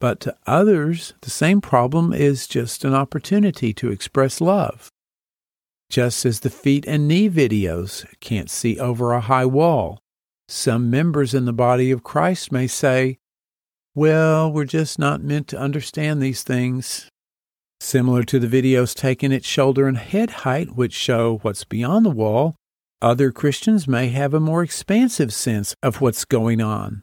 But 0.00 0.20
to 0.20 0.36
others, 0.46 1.14
the 1.22 1.30
same 1.30 1.60
problem 1.60 2.12
is 2.12 2.46
just 2.46 2.84
an 2.84 2.94
opportunity 2.94 3.72
to 3.74 3.90
express 3.90 4.40
love. 4.40 4.91
Just 5.92 6.24
as 6.24 6.40
the 6.40 6.48
feet 6.48 6.86
and 6.88 7.06
knee 7.06 7.28
videos 7.28 8.06
can't 8.18 8.48
see 8.48 8.80
over 8.80 9.12
a 9.12 9.20
high 9.20 9.44
wall, 9.44 9.98
some 10.48 10.88
members 10.88 11.34
in 11.34 11.44
the 11.44 11.52
body 11.52 11.90
of 11.90 12.02
Christ 12.02 12.50
may 12.50 12.66
say, 12.66 13.18
Well, 13.94 14.50
we're 14.50 14.64
just 14.64 14.98
not 14.98 15.22
meant 15.22 15.48
to 15.48 15.58
understand 15.58 16.22
these 16.22 16.42
things. 16.42 17.10
Similar 17.78 18.22
to 18.22 18.38
the 18.38 18.46
videos 18.46 18.94
taken 18.94 19.32
at 19.32 19.44
shoulder 19.44 19.86
and 19.86 19.98
head 19.98 20.30
height, 20.30 20.74
which 20.74 20.94
show 20.94 21.40
what's 21.42 21.64
beyond 21.64 22.06
the 22.06 22.10
wall, 22.10 22.56
other 23.02 23.30
Christians 23.30 23.86
may 23.86 24.08
have 24.08 24.32
a 24.32 24.40
more 24.40 24.62
expansive 24.62 25.30
sense 25.30 25.74
of 25.82 26.00
what's 26.00 26.24
going 26.24 26.62
on. 26.62 27.02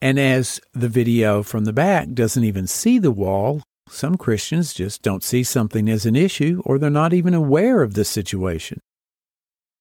And 0.00 0.16
as 0.20 0.60
the 0.72 0.88
video 0.88 1.42
from 1.42 1.64
the 1.64 1.72
back 1.72 2.12
doesn't 2.12 2.44
even 2.44 2.68
see 2.68 3.00
the 3.00 3.10
wall, 3.10 3.62
some 3.88 4.16
Christians 4.16 4.74
just 4.74 5.02
don't 5.02 5.22
see 5.22 5.42
something 5.42 5.88
as 5.88 6.06
an 6.06 6.16
issue 6.16 6.62
or 6.64 6.78
they're 6.78 6.90
not 6.90 7.12
even 7.12 7.34
aware 7.34 7.82
of 7.82 7.94
the 7.94 8.04
situation. 8.04 8.80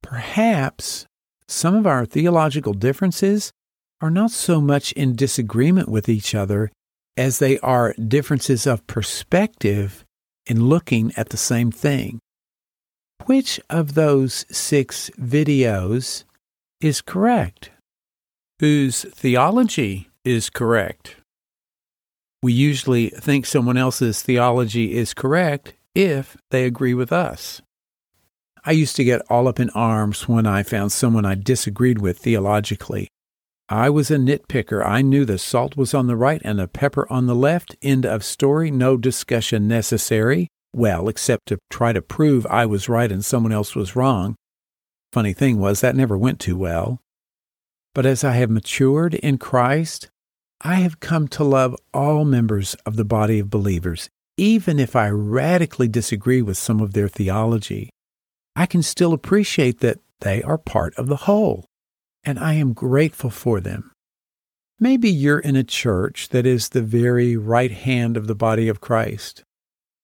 Perhaps 0.04 1.06
some 1.48 1.76
of 1.76 1.88
our 1.88 2.06
theological 2.06 2.74
differences 2.74 3.52
are 4.02 4.12
not 4.12 4.32
so 4.32 4.62
much 4.62 4.92
in 4.94 5.16
disagreement 5.16 5.90
with 5.90 6.10
each 6.10 6.36
other 6.36 6.72
as 7.18 7.40
they 7.40 7.58
are 7.60 7.94
differences 7.94 8.68
of 8.68 8.86
perspective 8.88 10.04
in 10.46 10.66
looking 10.66 11.12
at 11.18 11.30
the 11.30 11.38
same 11.38 11.72
thing. 11.72 12.20
Which 13.26 13.60
of 13.70 13.94
those 13.94 14.46
six 14.56 15.10
videos 15.20 16.26
is 16.82 17.02
correct? 17.02 17.72
Whose 18.60 19.04
theology 19.04 20.10
is 20.24 20.50
correct? 20.50 21.16
We 22.46 22.54
usually 22.54 23.10
think 23.10 23.48
someone 23.48 23.76
else's 23.76 24.22
theology 24.22 24.96
is 24.96 25.16
correct 25.16 25.74
if 25.96 26.38
they 26.52 26.66
agree 26.66 26.94
with 26.94 27.12
us. 27.12 27.64
I 28.64 28.70
used 28.70 28.96
to 28.98 29.04
get 29.04 29.24
all 29.32 29.48
up 29.48 29.60
in 29.60 29.72
arms 29.72 30.30
when 30.30 30.46
I 30.46 30.62
found 30.62 30.92
someone 30.92 31.26
I 31.26 31.34
disagreed 31.34 32.02
with 32.02 32.20
theologically. 32.20 33.08
I 33.68 33.90
was 33.90 34.12
a 34.12 34.18
nitpicker. 34.18 34.86
I 34.86 35.02
knew 35.02 35.26
the 35.26 35.40
salt 35.40 35.76
was 35.76 35.96
on 35.96 36.06
the 36.06 36.16
right 36.16 36.40
and 36.46 36.60
the 36.60 36.68
pepper 36.68 37.12
on 37.12 37.26
the 37.26 37.34
left. 37.34 37.76
End 37.82 38.06
of 38.06 38.24
story. 38.24 38.70
No 38.70 38.96
discussion 38.96 39.68
necessary. 39.68 40.48
Well, 40.72 41.10
except 41.10 41.48
to 41.48 41.58
try 41.72 41.94
to 41.94 42.02
prove 42.04 42.46
I 42.46 42.68
was 42.68 42.88
right 42.88 43.12
and 43.12 43.26
someone 43.26 43.54
else 43.54 43.74
was 43.74 43.96
wrong. 43.96 44.36
Funny 45.12 45.34
thing 45.34 45.58
was, 45.58 45.82
that 45.82 45.96
never 45.96 46.16
went 46.16 46.40
too 46.40 46.58
well. 46.58 47.00
But 47.96 48.06
as 48.06 48.24
I 48.24 48.34
have 48.34 48.52
matured 48.52 49.16
in 49.16 49.40
Christ, 49.40 50.12
I 50.62 50.76
have 50.76 51.00
come 51.00 51.28
to 51.30 51.44
love 51.44 51.76
all 51.94 52.26
members 52.26 52.76
of 52.86 52.96
the 52.96 53.06
body 53.06 53.40
of 53.40 53.50
believers, 53.50 54.10
even 54.38 54.80
if 54.80 54.96
I 54.96 55.10
radically 55.10 55.88
disagree 55.88 56.42
with 56.42 56.58
some 56.58 56.80
of 56.80 56.94
their 56.94 57.08
theology. 57.08 57.90
I 58.56 58.66
can 58.66 58.82
still 58.82 59.14
appreciate 59.14 59.80
that 59.82 60.00
they 60.22 60.42
are 60.42 60.58
part 60.58 60.96
of 60.96 61.08
the 61.08 61.18
whole 61.18 61.66
and 62.26 62.40
I 62.40 62.54
am 62.56 62.74
grateful 62.74 63.30
for 63.30 63.62
them. 63.62 63.92
Maybe 64.80 65.10
you're 65.10 65.40
in 65.40 65.56
a 65.56 65.64
church 65.64 66.30
that 66.30 66.46
is 66.46 66.70
the 66.70 66.82
very 66.82 67.38
right 67.38 67.72
hand 67.72 68.18
of 68.18 68.28
the 68.28 68.36
body 68.36 68.68
of 68.68 68.82
Christ. 68.82 69.44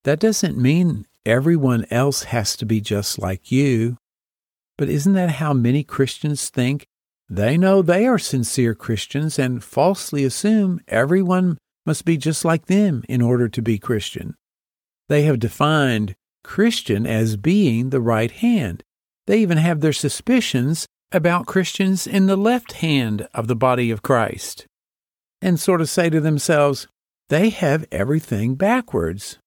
That 0.04 0.20
doesn't 0.20 0.56
mean 0.56 1.06
everyone 1.26 1.84
else 1.90 2.24
has 2.24 2.56
to 2.56 2.64
be 2.64 2.80
just 2.80 3.18
like 3.18 3.52
you. 3.52 3.98
But 4.78 4.88
isn't 4.88 5.12
that 5.12 5.30
how 5.30 5.52
many 5.52 5.84
Christians 5.84 6.48
think? 6.48 6.86
They 7.32 7.56
know 7.56 7.80
they 7.80 8.06
are 8.06 8.18
sincere 8.18 8.74
Christians 8.74 9.38
and 9.38 9.64
falsely 9.64 10.22
assume 10.22 10.80
everyone 10.86 11.56
must 11.86 12.04
be 12.04 12.18
just 12.18 12.44
like 12.44 12.66
them 12.66 13.04
in 13.08 13.22
order 13.22 13.48
to 13.48 13.62
be 13.62 13.78
Christian. 13.78 14.34
They 15.08 15.22
have 15.22 15.38
defined 15.38 16.14
Christian 16.44 17.06
as 17.06 17.38
being 17.38 17.88
the 17.88 18.02
right 18.02 18.30
hand. 18.30 18.82
They 19.26 19.38
even 19.38 19.56
have 19.56 19.80
their 19.80 19.94
suspicions 19.94 20.86
about 21.10 21.46
Christians 21.46 22.06
in 22.06 22.26
the 22.26 22.36
left 22.36 22.72
hand 22.72 23.26
of 23.32 23.48
the 23.48 23.56
body 23.56 23.90
of 23.90 24.02
Christ 24.02 24.66
and 25.40 25.58
sort 25.58 25.80
of 25.80 25.88
say 25.88 26.10
to 26.10 26.20
themselves, 26.20 26.86
they 27.30 27.48
have 27.48 27.86
everything 27.90 28.56
backwards. 28.56 29.38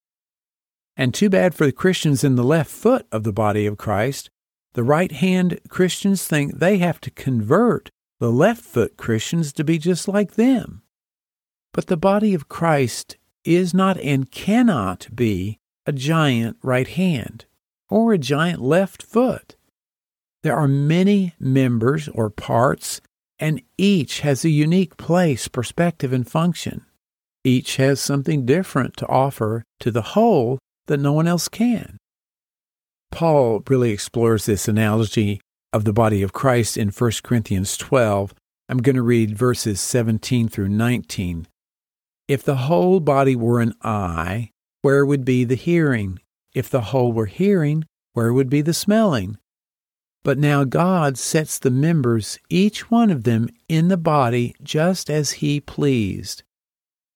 And 0.98 1.14
too 1.14 1.30
bad 1.30 1.54
for 1.54 1.68
the 1.68 1.72
Christians 1.72 2.24
in 2.24 2.36
the 2.36 2.44
left 2.44 2.72
foot 2.72 3.06
of 3.12 3.22
the 3.22 3.34
body 3.34 3.68
of 3.68 3.78
Christ. 3.78 4.32
The 4.76 4.84
right 4.84 5.12
hand 5.12 5.62
Christians 5.70 6.28
think 6.28 6.60
they 6.60 6.80
have 6.80 7.00
to 7.02 7.10
convert 7.10 7.90
the 8.20 8.30
left 8.30 8.62
foot 8.62 8.98
Christians 8.98 9.54
to 9.54 9.64
be 9.64 9.78
just 9.78 10.06
like 10.06 10.34
them. 10.34 10.82
But 11.74 11.88
the 11.88 11.96
body 11.96 12.34
of 12.34 12.50
Christ 12.50 13.16
is 13.46 13.74
not 13.74 13.98
and 14.00 14.30
cannot 14.30 15.08
be 15.16 15.60
a 15.86 15.94
giant 15.94 16.58
right 16.62 16.90
hand 16.90 17.46
or 17.90 18.12
a 18.12 18.18
giant 18.18 18.62
left 18.62 19.02
foot. 19.02 19.56
There 20.44 20.58
are 20.58 20.68
many 20.68 21.36
members 21.40 22.10
or 22.10 22.30
parts, 22.30 23.00
and 23.40 23.62
each 23.78 24.20
has 24.22 24.44
a 24.44 24.50
unique 24.50 24.98
place, 24.98 25.48
perspective, 25.48 26.12
and 26.12 26.30
function. 26.30 26.86
Each 27.46 27.78
has 27.78 28.02
something 28.02 28.46
different 28.46 28.98
to 28.98 29.08
offer 29.08 29.64
to 29.80 29.90
the 29.90 30.02
whole 30.02 30.60
that 30.88 31.00
no 31.00 31.14
one 31.14 31.28
else 31.28 31.48
can. 31.48 31.98
Paul 33.16 33.64
really 33.70 33.92
explores 33.92 34.46
this 34.46 34.68
analogy 34.68 35.40
of 35.72 35.86
the 35.86 35.94
body 35.94 36.22
of 36.22 36.34
Christ 36.34 36.76
in 36.76 36.90
1 36.90 37.12
Corinthians 37.24 37.78
12. 37.78 38.34
I'm 38.68 38.80
going 38.80 38.98
to 38.98 39.02
read 39.02 39.38
verses 39.38 39.80
17 39.80 40.50
through 40.50 40.68
19. 40.68 41.48
If 42.28 42.44
the 42.44 42.58
whole 42.58 43.00
body 43.00 43.34
were 43.34 43.62
an 43.62 43.74
eye, 43.82 44.52
where 44.82 45.06
would 45.06 45.24
be 45.24 45.46
the 45.46 45.56
hearing? 45.56 46.20
If 46.54 46.70
the 46.70 46.82
whole 46.82 47.14
were 47.14 47.28
hearing, 47.28 47.86
where 48.12 48.34
would 48.34 48.50
be 48.50 48.62
the 48.62 48.74
smelling? 48.74 49.38
But 50.26 50.38
now 50.38 50.66
God 50.66 51.18
sets 51.18 51.58
the 51.58 51.72
members, 51.72 52.38
each 52.50 52.92
one 52.92 53.12
of 53.12 53.24
them, 53.24 53.48
in 53.70 53.88
the 53.88 53.96
body 53.96 54.56
just 54.62 55.10
as 55.10 55.40
He 55.40 55.62
pleased. 55.62 56.44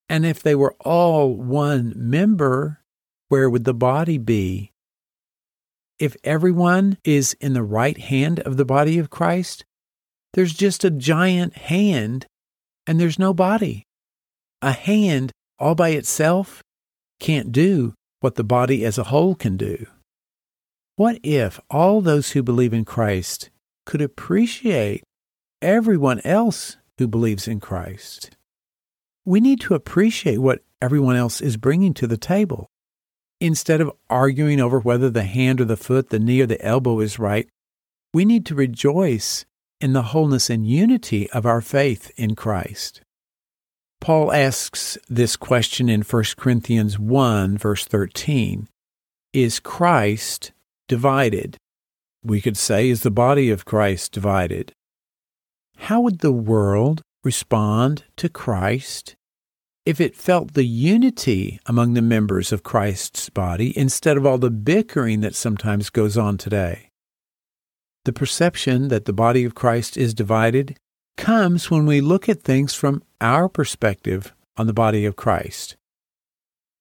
And 0.08 0.24
if 0.24 0.42
they 0.42 0.54
were 0.54 0.76
all 0.80 1.34
one 1.34 1.92
member, 1.94 2.80
where 3.28 3.50
would 3.50 3.64
the 3.64 3.74
body 3.74 4.16
be? 4.16 4.72
If 6.00 6.16
everyone 6.24 6.96
is 7.04 7.36
in 7.42 7.52
the 7.52 7.62
right 7.62 7.98
hand 7.98 8.40
of 8.40 8.56
the 8.56 8.64
body 8.64 8.98
of 8.98 9.10
Christ, 9.10 9.66
there's 10.32 10.54
just 10.54 10.82
a 10.82 10.90
giant 10.90 11.54
hand 11.54 12.26
and 12.86 12.98
there's 12.98 13.18
no 13.18 13.34
body. 13.34 13.84
A 14.62 14.72
hand 14.72 15.30
all 15.58 15.74
by 15.74 15.90
itself 15.90 16.62
can't 17.20 17.52
do 17.52 17.92
what 18.20 18.36
the 18.36 18.44
body 18.44 18.82
as 18.82 18.96
a 18.96 19.04
whole 19.04 19.34
can 19.34 19.58
do. 19.58 19.86
What 20.96 21.20
if 21.22 21.60
all 21.68 22.00
those 22.00 22.30
who 22.30 22.42
believe 22.42 22.72
in 22.72 22.86
Christ 22.86 23.50
could 23.84 24.00
appreciate 24.00 25.02
everyone 25.60 26.22
else 26.24 26.78
who 26.96 27.08
believes 27.08 27.46
in 27.46 27.60
Christ? 27.60 28.30
We 29.26 29.38
need 29.38 29.60
to 29.60 29.74
appreciate 29.74 30.38
what 30.38 30.62
everyone 30.80 31.16
else 31.16 31.42
is 31.42 31.58
bringing 31.58 31.92
to 31.94 32.06
the 32.06 32.16
table. 32.16 32.70
Instead 33.40 33.80
of 33.80 33.90
arguing 34.10 34.60
over 34.60 34.78
whether 34.78 35.08
the 35.08 35.24
hand 35.24 35.60
or 35.60 35.64
the 35.64 35.76
foot, 35.76 36.10
the 36.10 36.18
knee 36.18 36.42
or 36.42 36.46
the 36.46 36.62
elbow 36.64 37.00
is 37.00 37.18
right, 37.18 37.48
we 38.12 38.24
need 38.24 38.44
to 38.46 38.54
rejoice 38.54 39.46
in 39.80 39.94
the 39.94 40.02
wholeness 40.02 40.50
and 40.50 40.66
unity 40.66 41.30
of 41.30 41.46
our 41.46 41.62
faith 41.62 42.10
in 42.16 42.34
Christ. 42.36 43.00
Paul 44.00 44.32
asks 44.32 44.98
this 45.08 45.36
question 45.36 45.88
in 45.88 46.02
1 46.02 46.24
Corinthians 46.36 46.98
1, 46.98 47.56
verse 47.56 47.84
13 47.84 48.68
Is 49.32 49.60
Christ 49.60 50.52
divided? 50.88 51.56
We 52.22 52.40
could 52.40 52.56
say, 52.56 52.90
Is 52.90 53.02
the 53.02 53.10
body 53.10 53.50
of 53.50 53.64
Christ 53.64 54.12
divided? 54.12 54.72
How 55.76 56.02
would 56.02 56.18
the 56.18 56.32
world 56.32 57.00
respond 57.24 58.04
to 58.16 58.28
Christ 58.28 59.16
if 59.86 60.00
it 60.00 60.16
felt 60.16 60.54
the 60.54 60.64
unity 60.64 61.58
among 61.66 61.94
the 61.94 62.02
members 62.02 62.52
of 62.52 62.62
Christ's 62.62 63.30
body 63.30 63.76
instead 63.76 64.16
of 64.16 64.26
all 64.26 64.38
the 64.38 64.50
bickering 64.50 65.20
that 65.20 65.34
sometimes 65.34 65.90
goes 65.90 66.18
on 66.18 66.36
today. 66.36 66.90
The 68.04 68.12
perception 68.12 68.88
that 68.88 69.04
the 69.04 69.12
body 69.12 69.44
of 69.44 69.54
Christ 69.54 69.96
is 69.96 70.14
divided 70.14 70.76
comes 71.16 71.70
when 71.70 71.86
we 71.86 72.00
look 72.00 72.28
at 72.28 72.42
things 72.42 72.74
from 72.74 73.02
our 73.20 73.48
perspective 73.48 74.32
on 74.56 74.66
the 74.66 74.72
body 74.72 75.04
of 75.04 75.16
Christ. 75.16 75.76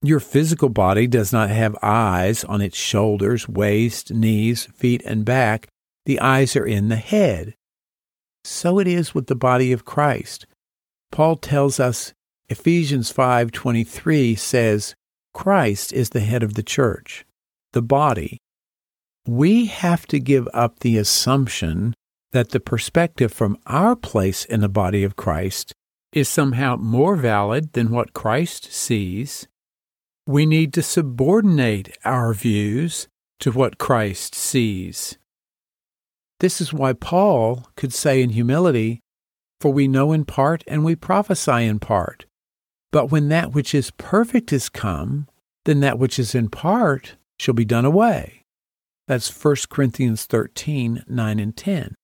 Your 0.01 0.21
physical 0.21 0.69
body 0.69 1.07
does 1.07 1.33
not 1.33 1.49
have 1.49 1.75
eyes 1.81 2.45
on 2.45 2.61
its 2.61 2.77
shoulders, 2.77 3.49
waist, 3.49 4.13
knees, 4.13 4.65
feet, 4.73 5.01
and 5.05 5.25
back. 5.25 5.67
The 6.05 6.21
eyes 6.21 6.55
are 6.55 6.65
in 6.65 6.87
the 6.87 6.95
head. 6.95 7.55
So 8.45 8.79
it 8.79 8.87
is 8.87 9.13
with 9.13 9.27
the 9.27 9.35
body 9.35 9.73
of 9.73 9.83
Christ. 9.83 10.45
Paul 11.11 11.35
tells 11.35 11.79
us 11.79 12.13
Ephesians 12.49 13.13
5:23 13.13 14.37
says, 14.37 14.95
Christ 15.35 15.93
is 15.93 16.09
the 16.09 16.19
head 16.19 16.41
of 16.41 16.55
the 16.55 16.63
church, 16.63 17.23
the 17.73 17.81
body. 17.81 18.39
We 19.27 19.67
have 19.67 20.07
to 20.07 20.19
give 20.19 20.47
up 20.51 20.79
the 20.79 20.97
assumption 20.97 21.93
that 22.31 22.49
the 22.49 22.59
perspective 22.59 23.31
from 23.31 23.57
our 23.67 23.95
place 23.95 24.45
in 24.45 24.61
the 24.61 24.69
body 24.69 25.03
of 25.03 25.15
Christ 25.15 25.73
is 26.11 26.27
somehow 26.27 26.75
more 26.75 27.15
valid 27.15 27.73
than 27.73 27.91
what 27.91 28.13
Christ 28.13 28.73
sees. 28.73 29.47
We 30.25 30.47
need 30.47 30.73
to 30.73 30.81
subordinate 30.81 31.95
our 32.03 32.33
views 32.33 33.07
to 33.41 33.51
what 33.51 33.77
Christ 33.77 34.33
sees. 34.33 35.19
This 36.39 36.59
is 36.59 36.73
why 36.73 36.93
Paul 36.93 37.67
could 37.75 37.93
say 37.93 38.23
in 38.23 38.31
humility, 38.31 39.01
For 39.61 39.71
we 39.71 39.87
know 39.87 40.11
in 40.11 40.25
part 40.25 40.63
and 40.67 40.83
we 40.83 40.95
prophesy 40.95 41.65
in 41.65 41.79
part. 41.79 42.25
But 42.91 43.11
when 43.11 43.29
that 43.29 43.53
which 43.53 43.75
is 43.75 43.91
perfect 43.91 44.51
is 44.51 44.69
come, 44.69 45.27
then 45.65 45.79
that 45.81 45.99
which 45.99 46.17
is 46.17 46.33
in 46.33 46.49
part 46.49 47.15
shall 47.37 47.53
be 47.53 47.65
done 47.65 47.85
away. 47.85 48.43
That's 49.07 49.31
1 49.43 49.55
Corinthians 49.69 50.25
13, 50.25 51.03
9 51.07 51.39
and 51.39 51.55
10. 51.55 51.95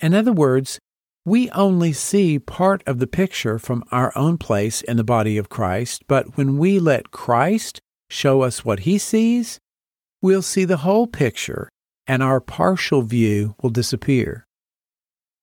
In 0.00 0.14
other 0.14 0.32
words, 0.32 0.78
we 1.24 1.50
only 1.50 1.92
see 1.92 2.38
part 2.38 2.82
of 2.86 2.98
the 2.98 3.06
picture 3.06 3.58
from 3.58 3.84
our 3.90 4.16
own 4.16 4.38
place 4.38 4.82
in 4.82 4.96
the 4.96 5.04
body 5.04 5.38
of 5.38 5.48
Christ, 5.48 6.04
but 6.06 6.36
when 6.36 6.58
we 6.58 6.78
let 6.78 7.10
Christ 7.10 7.80
show 8.08 8.42
us 8.42 8.64
what 8.64 8.80
he 8.80 8.98
sees, 8.98 9.58
we'll 10.22 10.42
see 10.42 10.64
the 10.64 10.78
whole 10.78 11.06
picture 11.06 11.68
and 12.06 12.22
our 12.22 12.40
partial 12.40 13.02
view 13.02 13.54
will 13.60 13.70
disappear. 13.70 14.46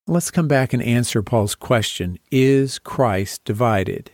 Let's 0.07 0.31
come 0.31 0.47
back 0.47 0.73
and 0.73 0.81
answer 0.81 1.21
Paul's 1.21 1.55
question 1.55 2.19
Is 2.31 2.79
Christ 2.79 3.41
divided? 3.45 4.11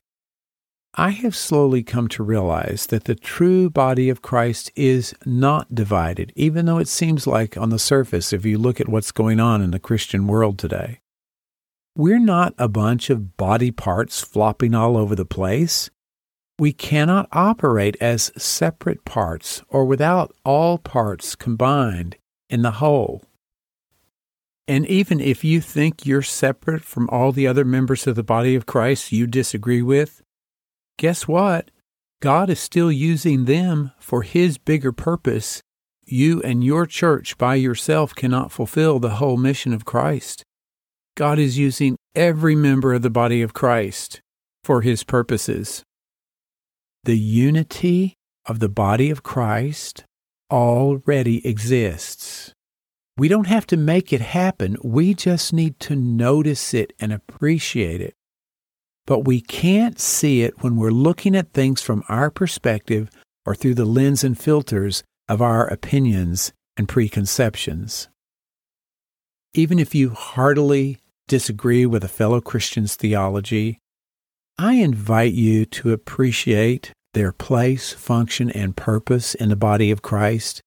I 0.96 1.12
have 1.12 1.36
slowly 1.36 1.84
come 1.84 2.08
to 2.10 2.24
realize 2.24 2.88
that 2.88 3.04
the 3.04 3.16
true 3.16 3.70
body 3.70 4.10
of 4.10 4.22
Christ 4.22 4.72
is 4.76 5.14
not 5.26 5.74
divided, 5.74 6.34
even 6.36 6.66
though 6.66 6.80
it 6.80 6.88
seems 6.88 7.28
like 7.28 7.56
on 7.56 7.70
the 7.70 7.78
surface 7.80 8.34
if 8.34 8.44
you 8.44 8.58
look 8.58 8.82
at 8.82 8.90
what's 8.90 9.12
going 9.12 9.40
on 9.40 9.62
in 9.62 9.72
the 9.72 9.80
Christian 9.80 10.26
world 10.26 10.58
today. 10.58 11.00
We're 11.96 12.20
not 12.20 12.54
a 12.58 12.68
bunch 12.68 13.10
of 13.10 13.38
body 13.38 13.72
parts 13.72 14.22
flopping 14.22 14.74
all 14.74 14.98
over 14.98 15.16
the 15.16 15.26
place. 15.26 15.90
We 16.58 16.74
cannot 16.74 17.30
operate 17.32 17.96
as 18.02 18.32
separate 18.36 19.06
parts 19.06 19.62
or 19.70 19.86
without 19.86 20.34
all 20.44 20.78
parts 20.78 21.36
combined 21.36 22.18
in 22.50 22.64
the 22.64 22.72
whole. 22.72 23.24
And 24.68 24.86
even 24.88 25.20
if 25.20 25.44
you 25.44 25.62
think 25.62 26.06
you're 26.06 26.22
separate 26.22 26.84
from 26.84 27.10
all 27.10 27.32
the 27.32 27.48
other 27.48 27.66
members 27.66 28.08
of 28.08 28.16
the 28.16 28.24
body 28.24 28.56
of 28.56 28.66
Christ 28.66 29.12
you 29.12 29.28
disagree 29.28 29.82
with, 29.82 30.22
guess 31.00 31.28
what? 31.28 31.72
God 32.22 32.50
is 32.50 32.60
still 32.60 32.92
using 32.92 33.46
them 33.46 33.92
for 34.00 34.22
His 34.22 34.58
bigger 34.58 34.92
purpose. 34.92 35.62
You 36.06 36.42
and 36.42 36.64
your 36.64 36.86
church 36.86 37.38
by 37.38 37.56
yourself 37.56 38.14
cannot 38.14 38.52
fulfill 38.52 39.00
the 39.00 39.16
whole 39.16 39.38
mission 39.38 39.74
of 39.74 39.86
Christ. 39.86 40.44
God 41.16 41.40
is 41.40 41.58
using 41.58 41.96
every 42.16 42.56
member 42.56 42.94
of 42.94 43.02
the 43.02 43.10
body 43.10 43.42
of 43.42 43.54
Christ 43.54 44.20
for 44.64 44.82
His 44.82 45.04
purposes. 45.04 45.84
The 47.06 47.18
unity 47.18 48.16
of 48.46 48.60
the 48.60 48.70
body 48.70 49.10
of 49.10 49.24
Christ 49.24 50.04
already 50.52 51.48
exists. 51.48 52.54
We 53.18 53.30
don't 53.30 53.48
have 53.48 53.68
to 53.68 53.78
make 53.78 54.12
it 54.12 54.22
happen. 54.22 54.76
We 54.84 55.14
just 55.14 55.54
need 55.54 55.80
to 55.82 55.96
notice 55.96 56.74
it 56.74 56.92
and 57.00 57.14
appreciate 57.14 58.02
it 58.02 58.16
but 59.10 59.26
we 59.26 59.42
can't 59.42 60.00
see 60.00 60.44
it 60.44 60.62
when 60.62 60.76
we're 60.76 60.92
looking 60.92 61.36
at 61.36 61.52
things 61.52 61.82
from 61.82 62.04
our 62.10 62.30
perspective 62.30 63.10
or 63.44 63.56
through 63.56 63.74
the 63.74 63.84
lens 63.84 64.24
and 64.24 64.38
filters 64.38 65.02
of 65.28 65.42
our 65.42 65.66
opinions 65.66 66.54
and 66.78 66.88
preconceptions. 66.88 68.08
Even 69.56 69.80
if 69.80 69.96
you 69.96 70.12
heartily 70.12 71.00
disagree 71.28 71.88
with 71.88 72.04
a 72.04 72.08
fellow 72.08 72.40
Christian's 72.40 72.96
theology, 72.96 73.80
I 74.60 74.74
invite 74.74 75.34
you 75.34 75.66
to 75.66 75.92
appreciate 75.92 76.94
their 77.16 77.32
place, 77.32 77.92
function, 77.92 78.52
and 78.52 78.78
purpose 78.78 79.34
in 79.34 79.50
the 79.50 79.56
body 79.56 79.90
of 79.90 80.04
Christ. 80.04 80.62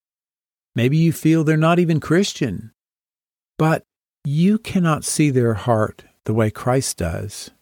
Maybe 0.75 0.97
you 0.97 1.13
feel 1.13 1.45
they're 1.45 1.57
not 1.57 1.79
even 1.79 2.01
Christian, 2.01 2.73
but 3.57 3.85
you 4.25 4.59
cannot 4.59 5.05
see 5.05 5.31
their 5.31 5.55
heart 5.55 6.03
the 6.25 6.35
way 6.35 6.51
Christ 6.51 6.97
does. 6.97 7.53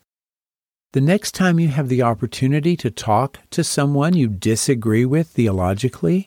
The 0.92 1.00
next 1.00 1.36
time 1.36 1.60
you 1.60 1.68
have 1.68 1.88
the 1.88 2.02
opportunity 2.02 2.76
to 2.78 2.90
talk 2.90 3.38
to 3.50 3.62
someone 3.62 4.16
you 4.16 4.26
disagree 4.26 5.04
with 5.04 5.28
theologically, 5.28 6.26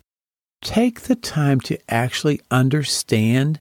take 0.61 1.01
the 1.01 1.17
time 1.17 1.59
to 1.61 1.77
actually 1.89 2.39
understand 2.49 3.59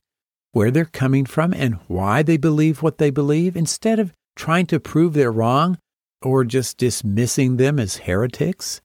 where 0.53 0.71
they're 0.71 0.85
coming 0.85 1.25
from 1.25 1.53
and 1.53 1.75
why 1.87 2.23
they 2.23 2.37
believe 2.37 2.81
what 2.81 2.99
they 2.99 3.09
believe 3.09 3.57
instead 3.57 3.99
of 3.99 4.13
trying 4.37 4.65
to 4.67 4.79
prove 4.79 5.13
they're 5.13 5.29
wrong 5.29 5.77
or 6.21 6.45
just 6.45 6.77
dismissing 6.77 7.57
them 7.57 7.79
as 7.79 7.97
heretics. 7.97 8.79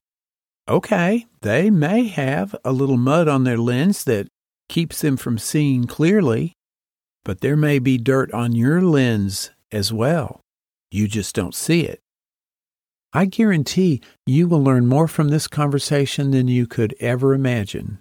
Okay, 0.67 1.25
they 1.41 1.69
may 1.69 2.07
have 2.07 2.53
a 2.65 2.73
little 2.73 2.97
mud 2.97 3.29
on 3.29 3.45
their 3.45 3.57
lens 3.57 4.03
that 4.03 4.27
keeps 4.67 4.99
them 4.99 5.15
from 5.15 5.37
seeing 5.37 5.85
clearly, 5.85 6.51
but 7.23 7.39
there 7.39 7.55
may 7.55 7.79
be 7.79 7.97
dirt 7.97 8.29
on 8.33 8.51
your 8.57 8.81
lens 8.81 9.51
as 9.71 9.93
well. 9.93 10.41
You 10.91 11.07
just 11.07 11.33
don't 11.33 11.55
see 11.55 11.83
it. 11.85 12.01
I 13.11 13.25
guarantee 13.25 14.01
you 14.27 14.47
will 14.47 14.63
learn 14.63 14.85
more 14.85 15.07
from 15.07 15.29
this 15.29 15.47
conversation 15.47 16.29
than 16.29 16.47
you 16.47 16.67
could 16.67 16.93
ever 16.99 17.33
imagine. 17.33 17.99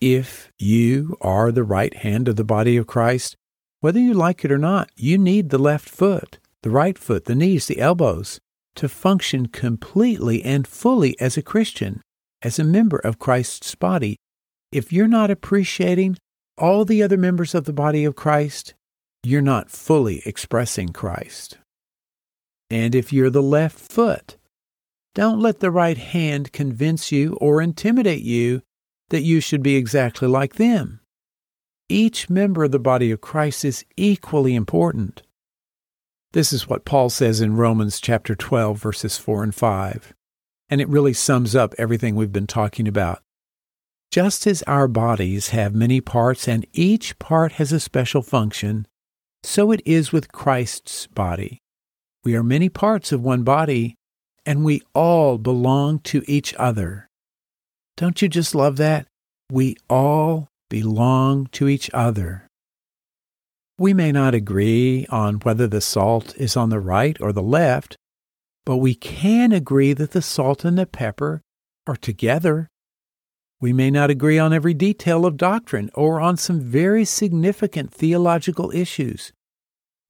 If 0.00 0.50
you 0.58 1.16
are 1.20 1.52
the 1.52 1.62
right 1.62 1.94
hand 1.94 2.26
of 2.26 2.34
the 2.34 2.42
body 2.42 2.76
of 2.76 2.88
Christ, 2.88 3.36
whether 3.80 4.00
you 4.00 4.12
like 4.12 4.44
it 4.44 4.50
or 4.50 4.58
not, 4.58 4.90
you 4.96 5.16
need 5.16 5.50
the 5.50 5.58
left 5.58 5.88
foot, 5.88 6.40
the 6.62 6.70
right 6.70 6.98
foot, 6.98 7.26
the 7.26 7.36
knees, 7.36 7.66
the 7.66 7.78
elbows 7.78 8.40
to 8.74 8.88
function 8.88 9.46
completely 9.46 10.42
and 10.42 10.66
fully 10.66 11.18
as 11.20 11.36
a 11.36 11.42
Christian, 11.42 12.02
as 12.42 12.58
a 12.58 12.64
member 12.64 12.98
of 12.98 13.20
Christ's 13.20 13.76
body. 13.76 14.16
If 14.72 14.92
you're 14.92 15.06
not 15.06 15.30
appreciating 15.30 16.16
all 16.58 16.84
the 16.84 17.00
other 17.00 17.16
members 17.16 17.54
of 17.54 17.64
the 17.64 17.72
body 17.72 18.04
of 18.04 18.16
Christ, 18.16 18.74
you're 19.22 19.40
not 19.40 19.70
fully 19.70 20.20
expressing 20.26 20.88
Christ. 20.88 21.58
And 22.70 22.94
if 22.94 23.12
you're 23.12 23.30
the 23.30 23.42
left 23.42 23.78
foot, 23.78 24.36
don't 25.14 25.40
let 25.40 25.60
the 25.60 25.70
right 25.70 25.98
hand 25.98 26.52
convince 26.52 27.12
you 27.12 27.34
or 27.40 27.62
intimidate 27.62 28.22
you 28.22 28.62
that 29.10 29.22
you 29.22 29.40
should 29.40 29.62
be 29.62 29.76
exactly 29.76 30.26
like 30.26 30.56
them. 30.56 31.00
Each 31.88 32.30
member 32.30 32.64
of 32.64 32.72
the 32.72 32.78
body 32.78 33.10
of 33.10 33.20
Christ 33.20 33.64
is 33.64 33.84
equally 33.96 34.54
important. 34.54 35.22
This 36.32 36.52
is 36.52 36.68
what 36.68 36.84
Paul 36.84 37.10
says 37.10 37.40
in 37.40 37.56
Romans 37.56 38.00
chapter 38.00 38.34
12 38.34 38.78
verses 38.78 39.18
4 39.18 39.44
and 39.44 39.54
5. 39.54 40.14
And 40.68 40.80
it 40.80 40.88
really 40.88 41.12
sums 41.12 41.54
up 41.54 41.74
everything 41.78 42.16
we've 42.16 42.32
been 42.32 42.46
talking 42.46 42.88
about. 42.88 43.20
Just 44.10 44.46
as 44.46 44.62
our 44.62 44.88
bodies 44.88 45.50
have 45.50 45.74
many 45.74 46.00
parts 46.00 46.48
and 46.48 46.66
each 46.72 47.18
part 47.18 47.52
has 47.52 47.70
a 47.70 47.78
special 47.78 48.22
function, 48.22 48.86
so 49.42 49.70
it 49.70 49.82
is 49.84 50.12
with 50.12 50.32
Christ's 50.32 51.06
body. 51.08 51.60
We 52.24 52.34
are 52.36 52.42
many 52.42 52.70
parts 52.70 53.12
of 53.12 53.22
one 53.22 53.42
body, 53.42 53.96
and 54.46 54.64
we 54.64 54.82
all 54.94 55.36
belong 55.36 55.98
to 56.00 56.22
each 56.26 56.54
other. 56.54 57.06
Don't 57.98 58.22
you 58.22 58.28
just 58.28 58.54
love 58.54 58.78
that? 58.78 59.06
We 59.52 59.76
all 59.90 60.48
belong 60.70 61.46
to 61.52 61.68
each 61.68 61.90
other. 61.92 62.48
We 63.78 63.92
may 63.92 64.10
not 64.10 64.34
agree 64.34 65.06
on 65.10 65.34
whether 65.40 65.66
the 65.66 65.82
salt 65.82 66.34
is 66.36 66.56
on 66.56 66.70
the 66.70 66.80
right 66.80 67.16
or 67.20 67.32
the 67.32 67.42
left, 67.42 67.96
but 68.64 68.78
we 68.78 68.94
can 68.94 69.52
agree 69.52 69.92
that 69.92 70.12
the 70.12 70.22
salt 70.22 70.64
and 70.64 70.78
the 70.78 70.86
pepper 70.86 71.42
are 71.86 71.96
together. 71.96 72.68
We 73.60 73.72
may 73.72 73.90
not 73.90 74.10
agree 74.10 74.38
on 74.38 74.52
every 74.52 74.74
detail 74.74 75.26
of 75.26 75.36
doctrine 75.36 75.90
or 75.94 76.20
on 76.20 76.36
some 76.36 76.60
very 76.60 77.04
significant 77.04 77.92
theological 77.92 78.70
issues, 78.70 79.32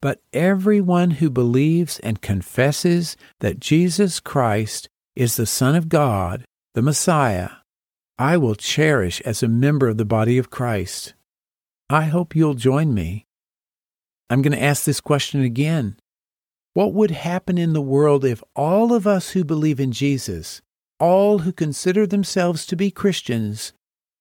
but 0.04 0.20
everyone 0.34 1.12
who 1.12 1.30
believes 1.30 1.98
and 2.00 2.20
confesses 2.20 3.16
that 3.40 3.58
Jesus 3.58 4.20
Christ 4.20 4.86
is 5.16 5.36
the 5.36 5.46
Son 5.46 5.74
of 5.74 5.88
God, 5.88 6.44
the 6.74 6.82
Messiah, 6.82 7.48
I 8.18 8.36
will 8.36 8.54
cherish 8.54 9.22
as 9.22 9.42
a 9.42 9.48
member 9.48 9.88
of 9.88 9.96
the 9.96 10.04
body 10.04 10.36
of 10.36 10.50
Christ. 10.50 11.14
I 11.88 12.02
hope 12.02 12.36
you'll 12.36 12.52
join 12.52 12.92
me. 12.92 13.24
I'm 14.28 14.42
going 14.42 14.52
to 14.52 14.62
ask 14.62 14.84
this 14.84 15.00
question 15.00 15.40
again. 15.40 15.96
What 16.74 16.92
would 16.92 17.10
happen 17.10 17.56
in 17.56 17.72
the 17.72 17.80
world 17.80 18.26
if 18.26 18.42
all 18.54 18.92
of 18.92 19.06
us 19.06 19.30
who 19.30 19.42
believe 19.42 19.80
in 19.80 19.90
Jesus, 19.90 20.60
all 21.00 21.38
who 21.38 21.50
consider 21.50 22.06
themselves 22.06 22.66
to 22.66 22.76
be 22.76 22.90
Christians, 22.90 23.72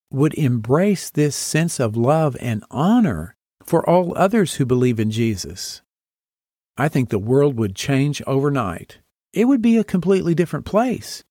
would 0.10 0.34
embrace 0.36 1.10
this 1.10 1.36
sense 1.36 1.78
of 1.78 1.98
love 1.98 2.38
and 2.40 2.64
honor 2.72 3.36
for 3.66 3.88
all 3.88 4.18
others 4.18 4.56
who 4.56 4.66
believe 4.66 5.00
in 5.00 5.12
Jesus? 5.12 5.82
I 6.78 6.88
think 6.88 7.10
the 7.10 7.20
world 7.20 7.58
would 7.58 7.76
change 7.76 8.22
overnight. 8.26 9.00
It 9.32 9.46
would 9.46 9.62
be 9.62 9.78
a 9.78 9.84
completely 9.84 10.36
different 10.36 10.66
place. 10.66 11.24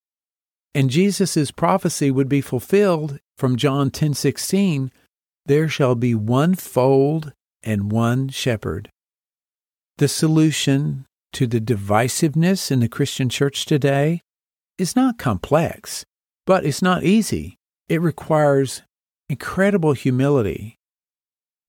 And 0.75 0.89
Jesus' 0.89 1.51
prophecy 1.51 2.09
would 2.11 2.29
be 2.29 2.41
fulfilled 2.41 3.19
from 3.37 3.57
John 3.57 3.91
10:16, 3.91 4.91
there 5.45 5.67
shall 5.67 5.95
be 5.95 6.15
one 6.15 6.55
fold 6.55 7.33
and 7.61 7.91
one 7.91 8.29
shepherd. 8.29 8.89
The 9.97 10.07
solution 10.07 11.05
to 11.33 11.47
the 11.47 11.59
divisiveness 11.59 12.71
in 12.71 12.79
the 12.79 12.89
Christian 12.89 13.29
church 13.29 13.65
today 13.65 14.21
is 14.77 14.95
not 14.95 15.17
complex, 15.17 16.05
but 16.45 16.65
it's 16.65 16.81
not 16.81 17.03
easy. 17.03 17.57
It 17.89 18.01
requires 18.01 18.81
incredible 19.29 19.93
humility. 19.93 20.77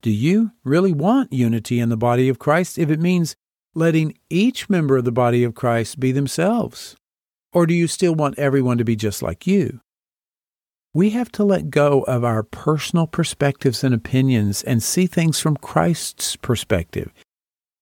Do 0.04 0.10
you 0.10 0.52
really 0.64 0.92
want 0.92 1.32
unity 1.32 1.80
in 1.80 1.88
the 1.88 1.96
body 1.96 2.28
of 2.28 2.38
Christ 2.38 2.76
if 2.76 2.90
it 2.90 3.00
means 3.00 3.36
letting 3.74 4.18
each 4.28 4.68
member 4.68 4.98
of 4.98 5.06
the 5.06 5.10
body 5.10 5.44
of 5.44 5.54
Christ 5.54 5.98
be 5.98 6.12
themselves? 6.12 6.94
Or 7.54 7.64
do 7.64 7.72
you 7.72 7.86
still 7.86 8.14
want 8.14 8.38
everyone 8.38 8.76
to 8.76 8.84
be 8.84 8.96
just 8.96 9.22
like 9.22 9.46
you? 9.46 9.80
We 10.92 11.08
have 11.10 11.32
to 11.32 11.42
let 11.42 11.70
go 11.70 12.02
of 12.02 12.22
our 12.22 12.42
personal 12.42 13.06
perspectives 13.06 13.82
and 13.82 13.94
opinions 13.94 14.62
and 14.62 14.82
see 14.82 15.06
things 15.06 15.40
from 15.40 15.56
Christ's 15.56 16.36
perspective. 16.36 17.10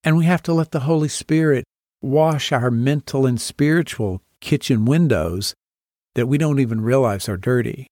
And 0.04 0.16
we 0.16 0.24
have 0.26 0.44
to 0.44 0.54
let 0.54 0.70
the 0.70 0.86
Holy 0.86 1.08
Spirit 1.08 1.64
wash 2.00 2.52
our 2.52 2.70
mental 2.70 3.26
and 3.26 3.40
spiritual 3.40 4.22
kitchen 4.40 4.84
windows 4.84 5.54
that 6.14 6.28
we 6.28 6.38
don't 6.38 6.60
even 6.60 6.82
realize 6.82 7.28
are 7.28 7.36
dirty. 7.36 7.88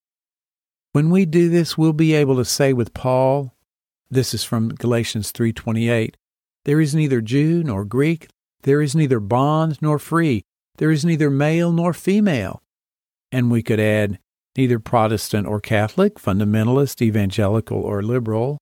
When 0.92 1.10
we 1.10 1.24
do 1.24 1.48
this, 1.48 1.76
we'll 1.76 1.92
be 1.92 2.14
able 2.14 2.36
to 2.36 2.44
say 2.44 2.72
with 2.72 2.94
Paul, 2.94 3.56
this 4.11 4.35
is 4.35 4.44
from 4.44 4.70
Galatians 4.70 5.33
3:28, 5.33 6.16
there 6.64 6.81
is 6.81 6.94
neither 6.94 7.20
Jew 7.20 7.62
nor 7.62 7.85
Greek, 7.85 8.29
there 8.62 8.83
is 8.83 8.94
neither 8.94 9.20
bond 9.20 9.79
nor 9.81 9.99
free, 9.99 10.42
there 10.77 10.90
is 10.90 11.05
neither 11.05 11.31
male 11.31 11.73
nor 11.73 11.92
female. 11.92 12.62
And 13.33 13.51
we 13.51 13.62
could 13.62 13.81
add 13.81 14.18
neither 14.57 14.79
Protestant 14.79 15.46
or 15.46 15.61
Catholic, 15.61 16.16
fundamentalist, 16.16 17.01
evangelical 17.01 17.81
or 17.81 18.03
liberal, 18.03 18.59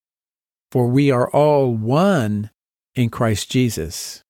for 0.71 0.87
we 0.87 1.11
are 1.11 1.31
all 1.31 1.75
one 1.75 2.51
in 2.95 3.09
Christ 3.09 3.51
Jesus. 3.51 4.23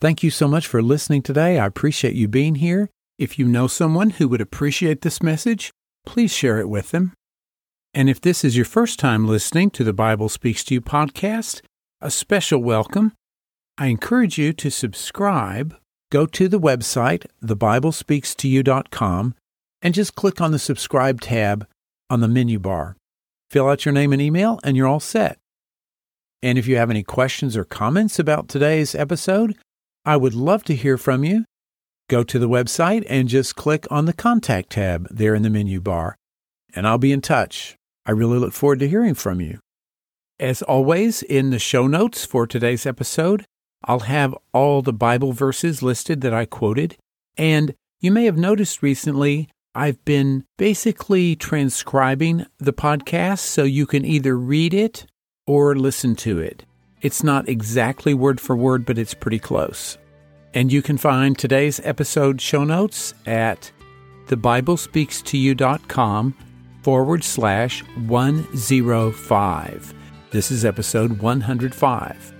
Thank 0.00 0.22
you 0.22 0.30
so 0.30 0.46
much 0.46 0.66
for 0.66 0.82
listening 0.82 1.22
today. 1.22 1.58
I 1.58 1.66
appreciate 1.66 2.14
you 2.14 2.28
being 2.28 2.56
here. 2.56 2.90
If 3.18 3.38
you 3.38 3.46
know 3.46 3.66
someone 3.66 4.10
who 4.10 4.28
would 4.28 4.40
appreciate 4.40 5.00
this 5.00 5.22
message, 5.22 5.72
please 6.04 6.32
share 6.32 6.58
it 6.58 6.68
with 6.68 6.90
them. 6.90 7.14
And 7.96 8.10
if 8.10 8.20
this 8.20 8.44
is 8.44 8.56
your 8.56 8.64
first 8.64 8.98
time 8.98 9.28
listening 9.28 9.70
to 9.70 9.84
the 9.84 9.92
Bible 9.92 10.28
Speaks 10.28 10.64
to 10.64 10.74
You 10.74 10.80
podcast, 10.80 11.60
a 12.00 12.10
special 12.10 12.60
welcome. 12.60 13.12
I 13.78 13.86
encourage 13.86 14.36
you 14.36 14.52
to 14.54 14.68
subscribe. 14.68 15.76
Go 16.10 16.26
to 16.26 16.48
the 16.48 16.58
website, 16.58 17.26
thebiblespeakstoyou.com, 17.44 19.36
and 19.80 19.94
just 19.94 20.16
click 20.16 20.40
on 20.40 20.50
the 20.50 20.58
subscribe 20.58 21.20
tab 21.20 21.68
on 22.10 22.18
the 22.20 22.26
menu 22.26 22.58
bar. 22.58 22.96
Fill 23.48 23.68
out 23.68 23.84
your 23.84 23.94
name 23.94 24.12
and 24.12 24.20
email, 24.20 24.58
and 24.64 24.76
you're 24.76 24.88
all 24.88 24.98
set. 24.98 25.38
And 26.42 26.58
if 26.58 26.66
you 26.66 26.76
have 26.76 26.90
any 26.90 27.04
questions 27.04 27.56
or 27.56 27.64
comments 27.64 28.18
about 28.18 28.48
today's 28.48 28.96
episode, 28.96 29.56
I 30.04 30.16
would 30.16 30.34
love 30.34 30.64
to 30.64 30.74
hear 30.74 30.98
from 30.98 31.22
you. 31.22 31.44
Go 32.10 32.24
to 32.24 32.40
the 32.40 32.48
website 32.48 33.06
and 33.08 33.28
just 33.28 33.54
click 33.54 33.86
on 33.88 34.06
the 34.06 34.12
contact 34.12 34.70
tab 34.70 35.06
there 35.12 35.36
in 35.36 35.42
the 35.42 35.48
menu 35.48 35.80
bar, 35.80 36.16
and 36.74 36.88
I'll 36.88 36.98
be 36.98 37.12
in 37.12 37.20
touch. 37.20 37.76
I 38.06 38.12
really 38.12 38.38
look 38.38 38.52
forward 38.52 38.80
to 38.80 38.88
hearing 38.88 39.14
from 39.14 39.40
you. 39.40 39.60
As 40.38 40.62
always, 40.62 41.22
in 41.22 41.50
the 41.50 41.58
show 41.58 41.86
notes 41.86 42.24
for 42.24 42.46
today's 42.46 42.86
episode, 42.86 43.46
I'll 43.84 44.00
have 44.00 44.34
all 44.52 44.82
the 44.82 44.92
Bible 44.92 45.32
verses 45.32 45.82
listed 45.82 46.20
that 46.22 46.34
I 46.34 46.44
quoted. 46.44 46.96
And 47.36 47.74
you 48.00 48.10
may 48.10 48.24
have 48.24 48.36
noticed 48.36 48.82
recently, 48.82 49.48
I've 49.74 50.04
been 50.04 50.44
basically 50.56 51.36
transcribing 51.36 52.46
the 52.58 52.72
podcast 52.72 53.40
so 53.40 53.64
you 53.64 53.86
can 53.86 54.04
either 54.04 54.36
read 54.36 54.74
it 54.74 55.06
or 55.46 55.74
listen 55.74 56.14
to 56.16 56.38
it. 56.38 56.64
It's 57.00 57.22
not 57.22 57.48
exactly 57.48 58.14
word 58.14 58.40
for 58.40 58.56
word, 58.56 58.86
but 58.86 58.98
it's 58.98 59.14
pretty 59.14 59.38
close. 59.38 59.98
And 60.54 60.72
you 60.72 60.82
can 60.82 60.96
find 60.96 61.36
today's 61.36 61.80
episode 61.84 62.40
show 62.40 62.64
notes 62.64 63.12
at 63.26 63.70
thebiblespeakstoyou.com 64.26 66.34
forward 66.84 67.24
slash 67.24 67.80
105. 68.06 69.94
This 70.30 70.50
is 70.50 70.66
episode 70.66 71.22
105. 71.22 72.34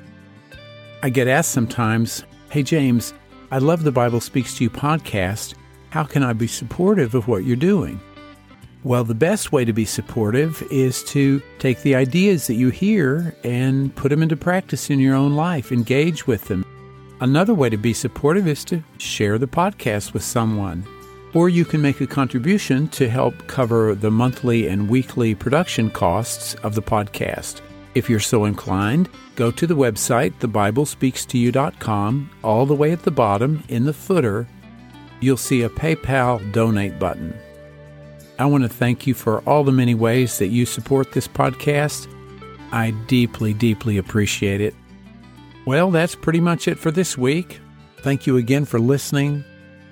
I 1.03 1.09
get 1.09 1.27
asked 1.29 1.51
sometimes, 1.51 2.25
Hey 2.51 2.63
James, 2.63 3.15
I 3.51 3.57
love 3.57 3.85
the 3.85 3.91
Bible 3.91 4.21
Speaks 4.21 4.55
to 4.57 4.65
You 4.65 4.71
podcast. 4.71 5.55
How 5.89 6.05
can 6.05 6.23
I 6.23 6.35
be 6.35 6.47
supportive 6.47 7.15
of 7.15 7.27
what 7.27 7.45
you're 7.45 7.57
doing? 7.57 7.99
Well, 8.83 9.05
the 9.05 9.15
best 9.15 9.51
way 9.51 9.65
to 9.65 9.73
be 9.73 9.87
supportive 9.87 10.63
is 10.71 11.03
to 11.05 11.41
take 11.59 11.81
the 11.81 11.95
ideas 11.95 12.47
that 12.47 12.55
you 12.55 12.69
hear 12.69 13.35
and 13.45 13.97
put 13.97 14.11
them 14.11 14.23
into 14.23 14.37
practice 14.37 14.91
in 14.91 15.01
your 15.01 15.15
own 15.15 15.35
life, 15.37 15.73
engage 15.73 16.27
with 16.27 16.45
them. 16.49 16.67
Another 17.23 17.55
way 17.55 17.71
to 17.71 17.79
be 17.79 17.95
supportive 17.95 18.47
is 18.47 18.63
to 18.67 18.83
share 18.99 19.39
the 19.39 19.47
podcast 19.47 20.13
with 20.13 20.23
someone. 20.23 20.87
Or 21.35 21.49
you 21.49 21.65
can 21.65 21.83
make 21.83 22.01
a 22.01 22.07
contribution 22.07 22.87
to 22.89 23.11
help 23.11 23.49
cover 23.49 23.95
the 23.97 24.11
monthly 24.11 24.69
and 24.69 24.89
weekly 24.89 25.35
production 25.35 25.91
costs 25.91 26.55
of 26.63 26.77
the 26.77 26.83
podcast. 26.83 27.61
If 27.97 28.09
you're 28.09 28.21
so 28.21 28.45
inclined, 28.45 29.09
go 29.35 29.51
to 29.51 29.67
the 29.67 29.77
website, 29.77 30.33
thebiblespeakstoyou.com. 30.39 32.31
All 32.43 32.67
the 32.67 32.75
way 32.75 32.93
at 32.93 33.03
the 33.03 33.11
bottom, 33.11 33.65
in 33.69 33.85
the 33.85 33.93
footer, 33.93 34.49
you'll 35.21 35.37
see 35.37 35.63
a 35.63 35.69
PayPal 35.69 36.53
donate 36.53 36.99
button. 37.01 37.37
I 38.39 38.47
want 38.47 38.63
to 38.65 38.69
thank 38.69 39.07
you 39.07 39.15
for 39.15 39.41
all 39.41 39.65
the 39.65 39.73
many 39.73 39.95
ways 39.95 40.39
that 40.39 40.49
you 40.49 40.67
support 40.67 41.13
this 41.13 41.29
podcast. 41.29 42.09
I 42.73 42.91
deeply, 43.07 43.55
deeply 43.55 43.99
appreciate 43.99 44.61
it. 44.61 44.75
Well, 45.67 45.91
that's 45.91 46.15
pretty 46.15 46.41
much 46.41 46.69
it 46.69 46.79
for 46.79 46.91
this 46.91 47.17
week. 47.17 47.61
Thank 47.99 48.27
you 48.27 48.37
again 48.37 48.65
for 48.65 48.79
listening. 48.79 49.45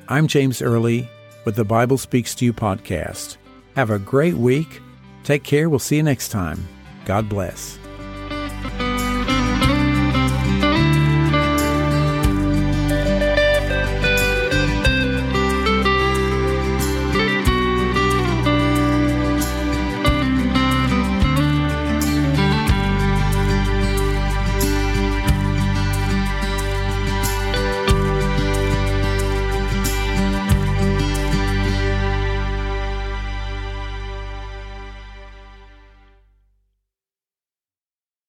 I'm 0.09 0.26
James 0.26 0.61
Early 0.61 1.09
with 1.44 1.57
the 1.57 1.64
Bible 1.64 1.98
Speaks 1.98 2.35
to 2.37 2.44
You 2.44 2.52
podcast. 2.52 3.37
Have 3.76 3.90
a 3.90 3.98
great 3.98 4.35
week. 4.35 4.81
Take 5.24 5.44
care. 5.44 5.68
We'll 5.68 5.78
see 5.78 5.96
you 5.96 6.02
next 6.02 6.28
time. 6.28 6.66
God 7.05 7.28
bless. 7.28 7.82